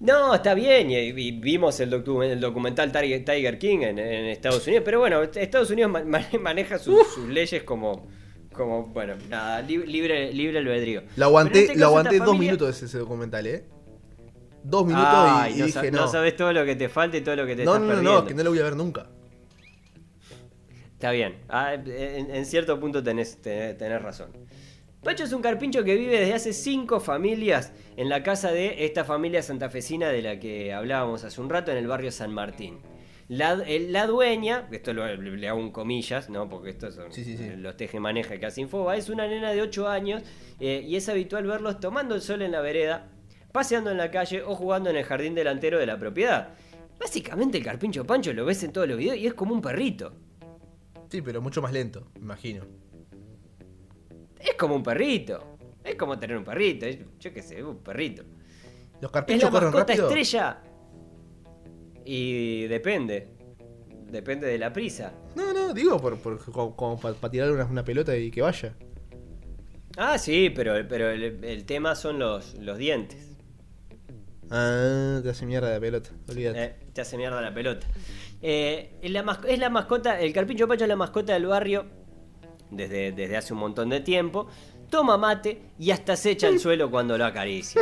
[0.00, 4.66] No, está bien, y, y vimos el, docu- el documental Tiger, King en, en Estados
[4.66, 8.08] Unidos, pero bueno, Estados Unidos ma- ma- maneja sus, sus leyes como,
[8.52, 11.02] como, bueno, nada, li- libre, libre albedrío.
[11.16, 13.64] Lo aguanté, este lo aguanté dos familia- minutos ese documental, ¿eh?
[14.64, 16.00] Dos minutos Ay, y, y no, dije no.
[16.02, 17.86] no sabes todo lo que te falta y todo lo que te no, estás no,
[17.88, 18.20] no, perdiendo.
[18.22, 19.06] no, que no lo voy a ver nunca.
[20.94, 24.30] Está bien, Ah, en, en cierto punto tenés, tenés, tenés razón.
[25.02, 29.04] Pacho es un carpincho que vive desde hace cinco familias en la casa de esta
[29.04, 32.78] familia santafesina de la que hablábamos hace un rato en el barrio San Martín.
[33.28, 36.48] La, la dueña, esto lo, le hago un comillas, ¿no?
[36.48, 37.50] Porque estos son Sí, sí, sí.
[37.56, 40.22] los tejemaneja que hace Infoba, es una nena de 8 años
[40.60, 43.08] eh, y es habitual verlos tomando el sol en la vereda,
[43.52, 46.54] paseando en la calle o jugando en el jardín delantero de la propiedad.
[46.98, 50.12] Básicamente el carpincho Pancho lo ves en todos los videos y es como un perrito.
[51.10, 52.64] Sí, pero mucho más lento, me imagino.
[54.40, 55.56] Es como un perrito.
[55.84, 56.86] Es como tener un perrito.
[56.86, 58.22] es- Yo qué sé, un perrito.
[59.00, 60.06] Los ¿Es carpinchos la corren rápido.
[60.08, 60.58] estrella?
[62.04, 63.28] Y depende.
[64.10, 65.12] Depende de la prisa.
[65.34, 66.38] No, no, digo por, por-
[66.74, 68.74] como, para tirar una, una pelota y que vaya.
[69.96, 73.31] Ah, sí, pero, pero el, el tema son los, los dientes.
[74.54, 76.62] Ah, te hace mierda la pelota, olvídate.
[76.64, 77.86] Eh, te hace mierda la pelota.
[78.42, 81.86] Eh, es, la mas- es la mascota, el Carpincho Pancho es la mascota del barrio
[82.70, 84.48] desde, desde hace un montón de tiempo.
[84.90, 87.80] Toma mate y hasta se echa al suelo cuando lo acaricia.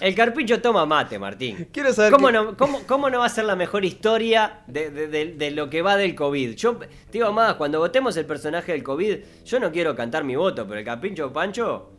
[0.00, 1.68] El Carpincho toma mate, Martín.
[1.72, 5.08] Quiero saber ¿Cómo no, cómo, cómo no va a ser la mejor historia de, de-
[5.08, 6.54] de- de lo que va del COVID?
[6.54, 10.36] Yo te digo más, cuando votemos el personaje del COVID, yo no quiero cantar mi
[10.36, 11.90] voto, pero el Carpincho Pancho.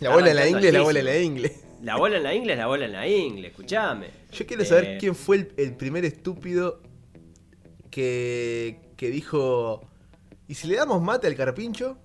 [0.00, 1.52] La bola en la ingle, la bola en la ingle.
[1.82, 4.08] La bola en la ingle es la bola en la ingle, escuchame.
[4.32, 6.80] Yo quiero saber Eh, quién fue el, el primer estúpido
[7.90, 9.82] que, que dijo:
[10.48, 11.98] ¿Y si le damos mate al carpincho?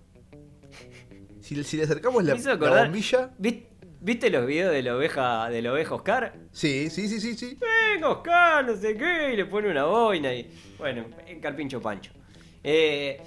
[1.39, 3.31] Si, si le acercamos la, la bombilla.
[3.37, 3.63] ¿Vis-
[4.03, 6.33] ¿Viste los videos de la oveja, de la oveja Oscar?
[6.51, 7.57] Sí, sí, sí, sí, sí.
[7.93, 10.49] Venga Oscar, no sé qué, y le pone una boina y.
[10.79, 12.11] Bueno, el carpincho pancho.
[12.63, 13.21] Eh,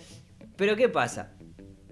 [0.56, 1.32] pero ¿qué pasa?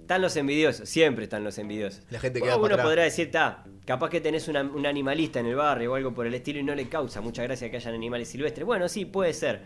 [0.03, 2.03] Están los envidiosos, siempre están los envidiosos.
[2.11, 5.55] La gente queda Uno podrá decir, está, capaz que tenés una- un animalista en el
[5.55, 8.29] barrio o algo por el estilo y no le causa mucha gracia que hayan animales
[8.29, 8.67] silvestres.
[8.67, 9.63] Bueno, sí, puede ser.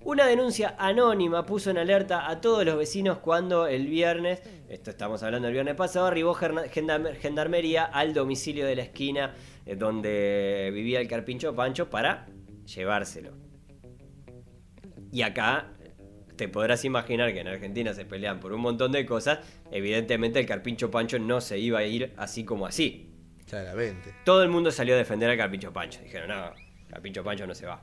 [0.00, 5.22] Una denuncia anónima puso en alerta a todos los vecinos cuando el viernes, esto estamos
[5.22, 9.34] hablando del viernes pasado, arribó gendarmería al domicilio de la esquina
[9.64, 12.26] eh, donde vivía el carpincho Pancho para
[12.74, 13.32] llevárselo.
[15.12, 15.72] Y acá
[16.36, 19.40] te podrás imaginar que en Argentina se pelean por un montón de cosas.
[19.70, 23.10] Evidentemente el Carpincho Pancho no se iba a ir así como así.
[23.48, 24.14] Claramente.
[24.24, 26.00] Todo el mundo salió a defender al Carpincho Pancho.
[26.02, 26.52] Dijeron, no,
[26.88, 27.82] Carpincho Pancho no se va.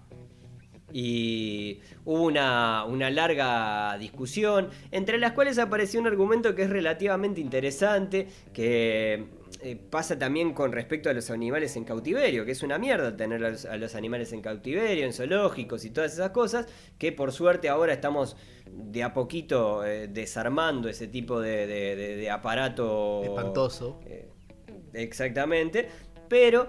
[0.92, 7.42] Y hubo una, una larga discusión, entre las cuales apareció un argumento que es relativamente
[7.42, 9.26] interesante, que
[9.62, 13.44] eh, pasa también con respecto a los animales en cautiverio, que es una mierda tener
[13.46, 17.32] a los, a los animales en cautiverio, en zoológicos y todas esas cosas, que por
[17.32, 18.36] suerte ahora estamos
[18.70, 24.00] de a poquito eh, desarmando ese tipo de, de- de- de aparato Espantoso.
[24.06, 24.30] eh,
[24.94, 25.88] exactamente.
[26.30, 26.68] Pero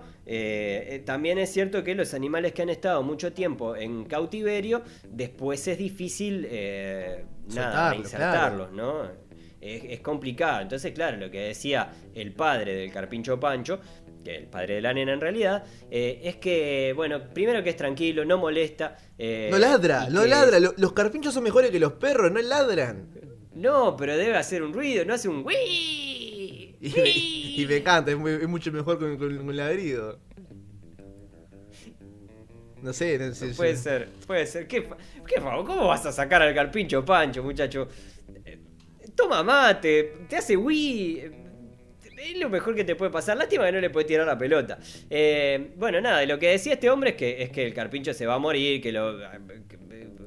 [1.07, 5.79] también es cierto que los animales que han estado mucho tiempo en cautiverio, después es
[5.79, 7.25] difícil eh,
[7.55, 9.09] nada, insertarlos, ¿no?
[9.65, 10.61] Es, es complicado.
[10.61, 13.81] Entonces, claro, lo que decía el padre del carpincho Pancho,
[14.23, 17.77] que el padre de la nena en realidad, eh, es que, bueno, primero que es
[17.77, 18.97] tranquilo, no molesta.
[19.19, 20.61] eh, No ladra, no que- ladra.
[20.61, 23.09] Lo- Los carpinchos son mejores que los perros, no ladran.
[23.55, 26.77] No, pero debe hacer un ruido, no hace un ¡Wii!
[26.81, 26.83] Y,
[27.63, 30.19] y me encanta, es, muy- es mucho mejor con, con, con ladrido.
[32.83, 33.49] No sé, no sé.
[33.55, 34.67] Puede yo- ser, puede ser.
[34.69, 34.83] ¿Qué,
[35.27, 37.89] qué ¿Cómo vas a sacar al carpincho Pancho, muchacho?
[39.17, 41.31] Toma mate, te hace Wii.
[42.17, 43.37] Es lo mejor que te puede pasar.
[43.37, 44.79] Lástima que no le puede tirar la pelota.
[45.11, 48.25] Eh, bueno, nada, lo que decía este hombre es que, es que el carpincho se
[48.27, 49.19] va a morir, que lo.
[49.69, 49.79] que,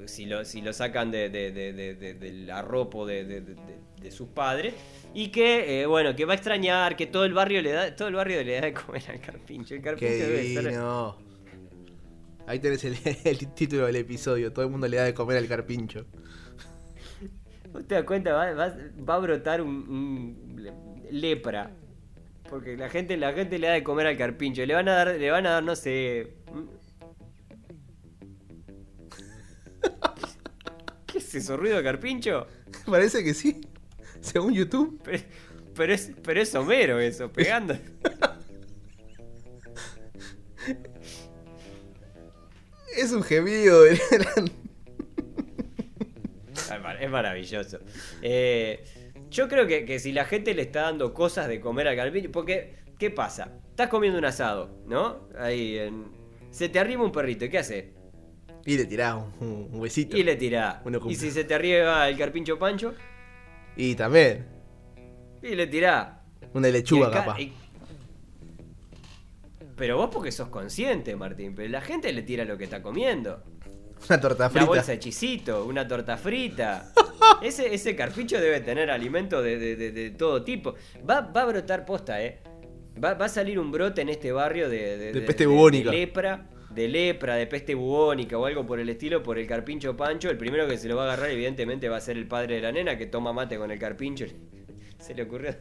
[0.06, 3.56] si, lo si lo sacan de, de- de- de- de- del arropo de, de- de-
[3.56, 4.74] de- de sus padres.
[5.14, 8.08] Y que, eh, bueno, que va a extrañar, que todo el barrio le da, todo
[8.10, 9.74] el barrio le da de comer al carpincho.
[9.74, 11.18] El carpincho Qué debe divino.
[12.46, 14.54] Ahí tenés el, el título del episodio.
[14.54, 16.06] Todo el mundo le da de comer al carpincho.
[17.74, 18.34] ¿Vos te das cuenta?
[18.34, 18.76] Va, va-
[19.08, 21.72] va a brotar un, un le- lepra.
[22.50, 24.66] Porque la gente, la gente le da de comer al carpincho.
[24.66, 26.34] Le van a dar, le van a dar, no sé.
[31.06, 31.58] ¿Qué es eso?
[31.58, 32.48] ¿Ruido de carpincho?
[32.86, 33.62] Parece que sí.
[34.22, 35.00] Según YouTube.
[35.04, 35.24] Pero,
[35.76, 37.78] pero es, pero es Homero eso, pegando.
[42.96, 43.82] Es un gemido.
[43.84, 44.00] de-
[44.36, 44.52] mar-
[47.02, 47.80] Es maravilloso.
[48.22, 48.84] Eh,
[49.30, 52.32] yo creo que, que si la gente le está dando cosas de comer al carpincho.
[52.32, 53.52] Porque, ¿qué pasa?
[53.70, 55.28] Estás comiendo un asado, ¿no?
[55.38, 56.06] Ahí en.
[56.50, 57.94] Se te arriba un perrito, ¿y qué hace?
[58.66, 60.18] y le tirás un, un huesito.
[60.18, 60.82] Y le tirá.
[60.84, 62.94] Uno con- Y si se te arriba el carpincho pancho,
[63.78, 64.46] Y también.
[65.42, 66.22] y le tirá.
[66.54, 67.40] Una lechuga capaz.
[67.40, 67.54] y-
[69.76, 71.54] Pero vos porque sos consciente, Martín.
[71.56, 73.44] Pero la gente le tira lo que está comiendo.
[74.10, 74.66] Una torta frita.
[74.66, 76.92] bolsa de chisito, una torta frita.
[77.42, 80.76] Ese, ese carpincho debe tener alimento de, de- de- de todo tipo.
[81.08, 82.40] Va, va a brotar posta, ¿eh?
[83.04, 85.92] Va, va a salir un brote en este barrio de, De peste bubónica.
[85.92, 90.30] lepra, de lepra, de peste bubónica o algo por el estilo por el carpincho Pancho,
[90.32, 92.62] el primero que se lo va a agarrar evidentemente va a ser el padre de
[92.62, 94.26] la nena que toma mate con el carpincho.
[95.00, 95.56] Se le ocurrió...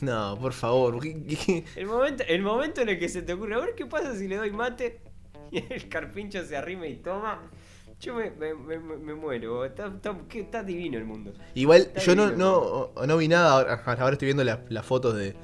[0.00, 1.00] No, por favor.
[1.02, 3.84] ¿qué- qué- El momento, el momento en el que se te ocurre, a ver qué
[3.84, 5.00] pasa si le doy mate
[5.50, 7.50] y el carpincho se arrima y toma.
[8.00, 9.64] Yo me, me- me- muero.
[9.64, 11.34] Está, está- qué- está divino el mundo.
[11.54, 13.50] Igual, Está yo no, no, no vi nada.
[13.84, 15.34] Ahora, estoy viendo la- las fotos de,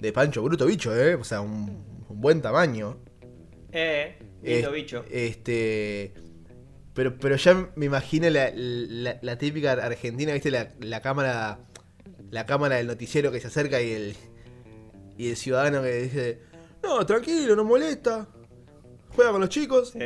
[0.00, 0.42] de Pancho.
[0.42, 1.14] Bruto bicho, ¿eh?
[1.14, 2.96] O sea, un, un buen tamaño.
[3.70, 5.04] Eh, lindo bicho.
[5.10, 6.14] Este.
[6.94, 10.50] Pero, pero ya me imagino la, la- la típica argentina, ¿viste?
[10.50, 11.58] La, la cámara.
[12.30, 14.16] La cámara del noticiero que se acerca y el.
[15.18, 16.40] Y el ciudadano que dice.
[16.82, 18.26] No, tranquilo, no molesta.
[19.14, 19.90] Juega con los chicos.
[19.90, 19.98] Sí.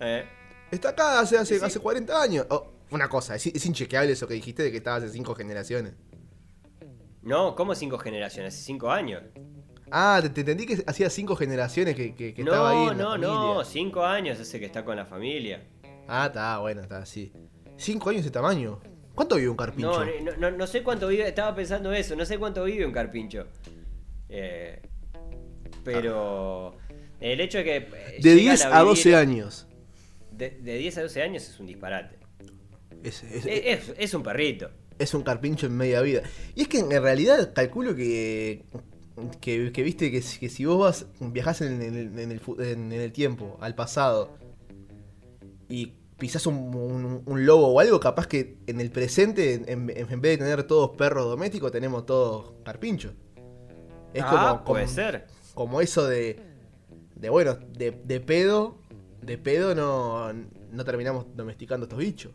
[0.00, 0.24] Eh.
[0.72, 1.64] Está acá hace, hace, Sí.
[1.64, 2.46] hace 40 años.
[2.50, 5.94] Oh, una cosa, es, es inchequeable eso que dijiste de que estaba hace 5 generaciones.
[7.22, 8.54] No, ¿cómo cinco generaciones?
[8.54, 9.22] ¿Cinco años?
[9.92, 12.86] Ah, te, te entendí que hacía 5 generaciones que, que- que estaba ahí.
[12.86, 13.64] No, en la no, no, familia.
[13.70, 15.62] cinco años ese que está con la familia.
[16.08, 17.32] Ah, está, bueno, está así.
[17.76, 18.80] 5 años de tamaño.
[19.14, 20.04] ¿Cuánto vive un carpincho?
[20.04, 22.92] No, no, no, no sé cuánto vive, estaba pensando eso, no sé cuánto vive un
[22.92, 23.46] carpincho.
[24.28, 24.80] Eh,
[25.84, 26.76] pero
[27.20, 27.76] el hecho de que...
[27.76, 29.66] eh, de llegan 10 a 12 vivir- años.
[30.42, 32.18] De, de 10 a 12 años es un disparate.
[33.04, 34.70] Es, es- Es, un perrito.
[34.98, 36.22] es un carpincho en media vida.
[36.54, 38.64] Y es que en realidad calculo que.
[39.40, 42.60] Que, que viste que, si- que si vos vas, viajás en, el- en el, fu-
[42.60, 44.30] en- en el tiempo, al pasado,
[45.68, 50.08] y pisás un, un- un lobo o algo, capaz que en el presente, en, vez
[50.08, 53.12] de tener todos perros domésticos, tenemos todos carpinchos.
[54.14, 55.26] Es ah, como, puede como, ser.
[55.54, 56.40] como eso de.
[57.14, 58.78] De bueno, de, de pedo.
[59.22, 62.32] De pedo no, no terminamos domesticando estos bichos.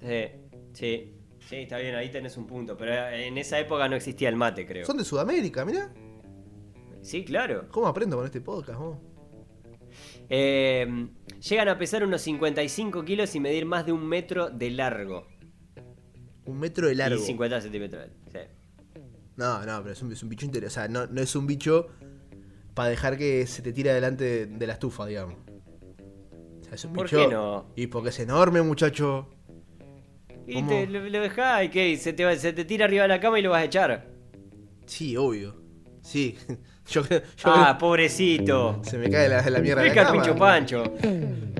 [0.00, 0.28] Sí,
[0.72, 1.14] sí,
[1.48, 2.76] sí, está bien, ahí tenés un punto.
[2.76, 4.86] Pero en esa época no existía el mate, creo.
[4.86, 5.92] Son de Sudamérica, mirá.
[7.00, 7.68] Sí, claro.
[7.70, 8.98] ¿Cómo aprendo con este podcast, vos?
[10.28, 11.08] Eh,
[11.40, 15.26] llegan a pesar unos 55 kilos y medir más de un metro de largo.
[16.44, 17.20] Un metro de largo.
[17.20, 18.08] Y 50 centímetros.
[18.32, 18.38] Sí.
[19.36, 20.90] No, no, pero es un, es un bicho interesante.
[20.90, 21.88] O sea, no, no es un bicho
[22.74, 25.36] para dejar que se te tire adelante de, de la estufa, digamos.
[26.72, 27.66] Es un ¿Por qué no?
[27.76, 29.28] Y porque es enorme, muchacho.
[30.46, 30.68] Y ¿Cómo?
[30.70, 33.20] te, lo, lo dejás y qué, se te, va- se te tira arriba de la
[33.20, 34.08] cama y lo vas a echar.
[34.86, 35.60] Sí, obvio.
[36.02, 36.36] Sí.
[36.88, 37.20] Yo creo.
[37.36, 38.80] Yo Ah, pobrecito.
[38.82, 40.38] se me cae la, la mierda de El la carpincho cama.
[40.40, 40.82] pancho.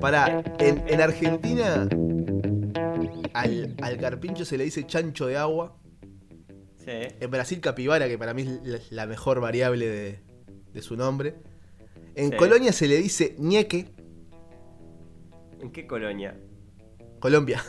[0.01, 1.87] Pará, en, en Argentina.
[3.33, 5.77] Al, al carpincho se le dice chancho de agua.
[6.77, 6.91] Sí.
[7.19, 10.19] En Brasil, capibara, que para mí es la, la mejor variable de,
[10.73, 11.35] de su nombre.
[12.15, 12.35] En Sí.
[12.37, 13.87] Colonia se le dice ñeque.
[15.63, 16.37] ¿En qué colonia?
[17.19, 17.63] Colombia.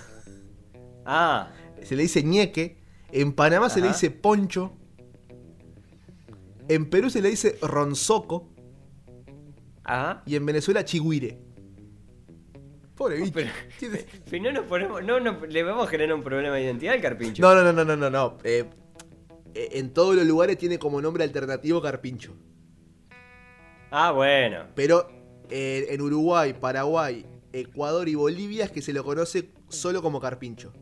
[1.07, 2.83] Ah, Se le dice ñeque.
[3.13, 4.73] En Panamá se le dice poncho.
[6.69, 8.49] En Perú se le dice ronzoco.
[9.85, 10.23] ajá.
[10.27, 11.39] Y en Venezuela chigüire.
[12.97, 13.31] Pobre bicho.
[13.33, 13.51] Pero-
[14.27, 17.01] Si no nos ponemos, no, no, le vamos a generar un problema de identidad al
[17.01, 17.43] carpincho.
[17.43, 18.11] No, no, no, no, no, no.
[18.11, 18.39] no.
[18.43, 18.65] Eh,
[19.55, 22.35] eh, en todos los lugares tiene como nombre alternativo carpincho.
[23.93, 24.65] Ah, bueno.
[24.75, 25.09] Pero
[25.49, 27.25] eh, en Uruguay, Paraguay,
[27.55, 30.73] Ecuador y Bolivia es que se lo conoce solo como carpincho.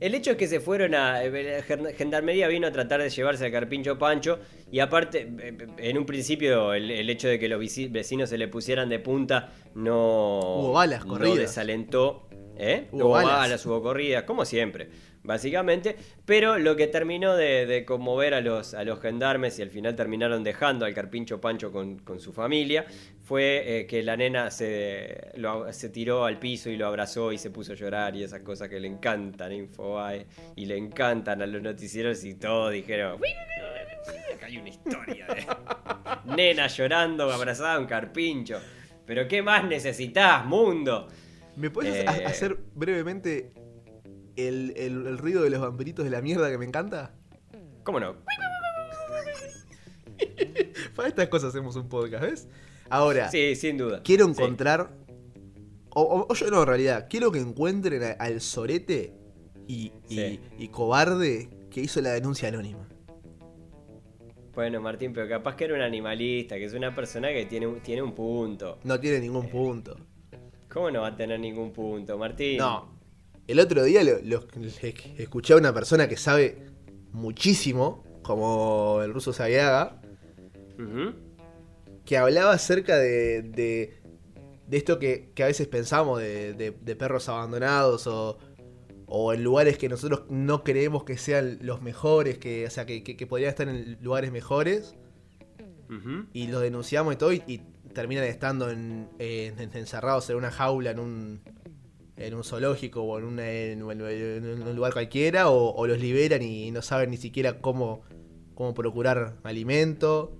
[0.00, 1.22] El hecho es que se fueron a.
[1.24, 4.40] eh, Gen- Gendarmería vino a tratar de llevarse al carpincho Pancho.
[4.72, 7.60] Y aparte, eh, en un principio, el, el hecho de que los
[7.90, 10.40] vecinos se le pusieran de punta no.
[10.58, 11.38] Hubo balas no corridas.
[11.38, 12.28] desalentó.
[12.56, 12.88] ¿Eh?
[12.92, 13.32] Hubo Hubo balas.
[13.32, 14.90] balas, hubo corridas, como siempre,
[15.24, 15.96] básicamente.
[16.24, 19.94] Pero lo que terminó de, de conmover a los, a los gendarmes y al final
[19.96, 22.84] terminaron dejando al carpincho Pancho con, con su familia
[23.22, 27.38] fue eh, que la nena se, lo- se tiró al piso y lo abrazó y
[27.38, 30.26] se puso a llorar y esas cosas que le encantan a Infobae
[30.56, 33.18] y le encantan a los noticieros y todos dijeron...
[34.34, 35.46] Acá hay una historia de
[36.36, 38.60] nena llorando abrazada a un carpincho.
[39.06, 41.06] Pero ¿qué más necesitas, mundo?
[41.56, 42.04] ¿Me puedes Eh.
[42.08, 43.52] ha- hacer brevemente
[44.36, 47.14] el, el- el ruido de los vampiritos de la mierda que me encanta?
[47.84, 48.16] ¿Cómo no?
[50.96, 52.48] Para estas cosas hacemos un podcast, ¿ves?
[52.90, 54.02] Ahora, Sí, sin duda.
[54.02, 54.32] quiero Sí.
[54.32, 54.90] encontrar.
[55.94, 59.14] O, o- o yo no, en realidad, quiero que encuentren a- al sorete
[59.68, 60.40] y, y- Sí.
[60.58, 62.88] y cobarde que hizo la denuncia anónima.
[64.54, 68.02] Bueno, Martín, pero capaz que era un animalista, que es una persona que tiene tiene
[68.02, 68.78] un punto.
[68.84, 69.96] No tiene ningún punto.
[70.68, 72.58] ¿Cómo no va a tener ningún punto, Martín?
[72.58, 72.91] No.
[73.46, 74.18] El otro día lo-
[75.18, 76.66] escuché a una persona que sabe
[77.12, 80.00] muchísimo, como el ruso Sabiaga,
[82.04, 84.00] que hablaba acerca de, de,
[84.66, 88.38] de esto que, que a veces pensamos de, de- perros abandonados o,
[89.06, 93.02] o en lugares que nosotros no creemos que sean los mejores, que, o sea, que,
[93.04, 94.94] que- que podrían estar en lugares mejores.
[96.32, 97.58] Y los denunciamos y todo y, y
[97.92, 101.40] terminan estando en- encerrados en una jaula, en un,
[102.26, 105.98] en un zoológico o en, una- en un- en un lugar cualquiera, o, o los
[105.98, 108.02] liberan y no saben ni siquiera cómo,
[108.54, 110.32] cómo procurar alimento.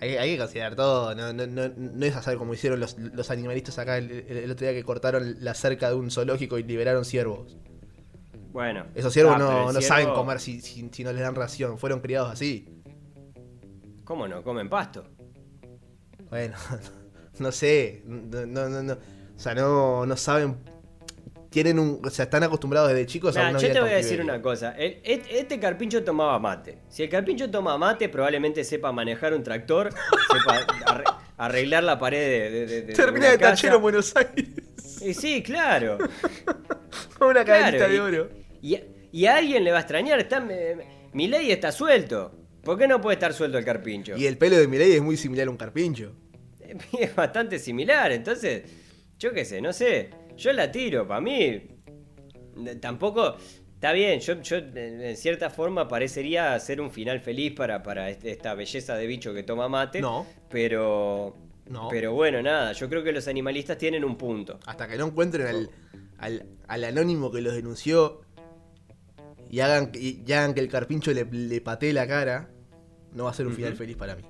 [0.00, 3.30] Hay, hay que considerar todo, no, no, no, no es hacer como hicieron los, los
[3.30, 6.62] animalistas acá el, el- el otro día que cortaron la cerca de un zoológico y
[6.64, 7.56] liberaron ciervos.
[8.52, 8.86] Bueno.
[8.94, 11.78] Esos ciervos Ah, no, no ciervo- saben comer si, si, si no les dan ración,
[11.78, 12.68] fueron criados así.
[14.04, 14.42] ¿Cómo no?
[14.42, 15.04] Comen pasto.
[16.28, 16.54] Bueno,
[17.38, 18.96] no sé, no, no, no, no.
[19.36, 20.56] O sea, no, no saben,
[21.50, 23.90] tienen un, o sea, están acostumbrados desde chicos a Nah, una yo vida te voy
[23.90, 24.74] a decir una cosa.
[24.76, 26.78] El- este carpincho tomaba mate.
[26.88, 29.90] Si el carpincho toma mate, probablemente sepa manejar un tractor,
[30.32, 34.46] sepa arre- arreglar la pared de, de, de- de Termina de tachero en Buenos Aires,
[35.00, 35.98] Y sí, claro.
[37.20, 38.28] una Claro, cadenita de oro.
[38.62, 38.78] Y,
[39.12, 40.18] y a alguien le va a extrañar.
[40.18, 40.40] Está,
[41.12, 42.32] mi ley está suelto.
[42.62, 44.16] ¿Por qué no puede estar suelto el carpincho?
[44.16, 46.12] Y el pelo de Milei es muy similar a un carpincho.
[46.98, 48.10] Es bastante similar.
[48.10, 48.62] Entonces,
[49.18, 50.10] yo qué sé, no sé.
[50.36, 51.06] Yo la tiro.
[51.06, 51.62] Para mí,
[52.80, 53.36] tampoco.
[53.74, 58.30] Está bien, yo, yo en cierta forma parecería ser un final feliz para, para este-
[58.30, 60.00] esta belleza de bicho que toma mate.
[60.00, 60.26] No.
[60.48, 61.36] Pero.
[61.66, 61.88] No.
[61.88, 64.58] Pero bueno, nada, yo creo que los animalistas tienen un punto.
[64.66, 65.70] Hasta que no encuentren al,
[66.18, 68.20] al, al anónimo que los denunció
[69.50, 72.50] y hagan, y, y hagan que el carpincho le, le patee la cara,
[73.12, 74.22] no va a ser un final feliz para mí.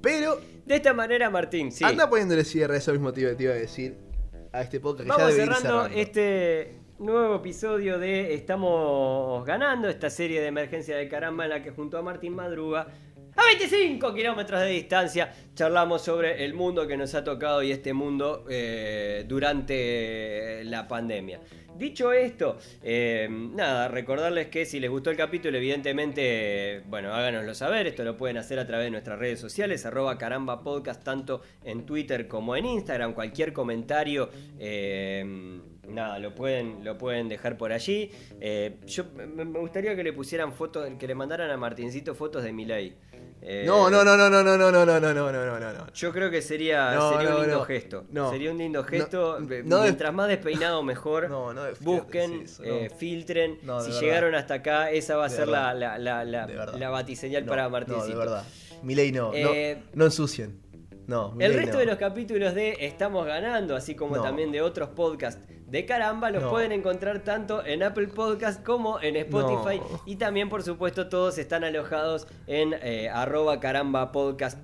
[0.00, 1.84] Pero De esta manera, Martín, sí.
[1.84, 3.96] anda poniéndole cierre, eso mismo te iba, te iba a decir,
[4.52, 6.00] a este podcast que ya Vamos debe ir cerrando, cerrando.
[6.00, 11.70] este nuevo episodio de Estamos ganando, esta serie de emergencia de caramba en la que
[11.70, 12.88] junto a Martín Madruga,
[13.40, 17.94] a 25 kilómetros de distancia, charlamos sobre el mundo que nos ha tocado y este
[17.94, 21.40] mundo eh, durante la pandemia.
[21.74, 27.86] Dicho esto, eh, nada, recordarles que si les gustó el capítulo, evidentemente, bueno, háganoslo saber.
[27.86, 30.62] Esto lo pueden hacer a través de nuestras redes sociales, arroba caramba
[31.02, 33.14] tanto en Twitter como en Instagram.
[33.14, 35.24] Cualquier comentario, eh,
[35.88, 38.10] nada, lo pueden, lo pueden dejar por allí.
[38.86, 42.52] Yo me me gustaría que le pusieran fotos, que le mandaran a Martincito fotos de
[42.52, 42.94] Milei.
[43.42, 45.92] Eh, No, no, no, no, no, no, no, no, no, no, no, no, no, no.
[45.94, 47.64] Yo creo que sería, No, sería no, un lindo no.
[47.64, 48.04] gesto.
[48.10, 48.30] No.
[48.30, 49.38] Sería un lindo No, gesto.
[49.40, 51.30] no Eh, Mientras más despeinado, mejor.
[51.30, 52.96] No, no Busquen, eso, eh, no.
[52.96, 53.58] filtren.
[53.62, 54.00] No, si verdad.
[54.02, 55.98] llegaron hasta acá, esa va a De ser la, verdad.
[55.98, 58.06] la, la, la, batiseñal No, para No, Martincito.
[58.08, 58.44] de verdad.
[58.82, 60.60] No, Eh, no, no ensucien.
[61.10, 61.78] No, El resto no.
[61.80, 64.22] de los capítulos de Estamos Ganando, así como No.
[64.22, 69.16] también de otros podcasts de caramba, los pueden encontrar tanto en Apple Podcast como en
[69.16, 69.80] Spotify.
[70.06, 74.58] Y también, por supuesto, todos están alojados en eh, arroba carambapodcast.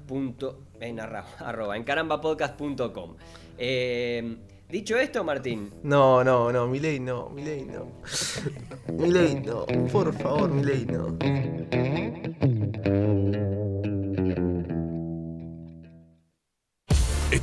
[0.80, 1.00] En,
[1.40, 3.16] arroba, en carambapodcast.com.
[3.58, 4.36] Eh,
[4.68, 7.88] dicho esto, Martín, No, no, no, Milei no, Milei no.
[8.92, 11.16] Milei no, por favor, Milei no.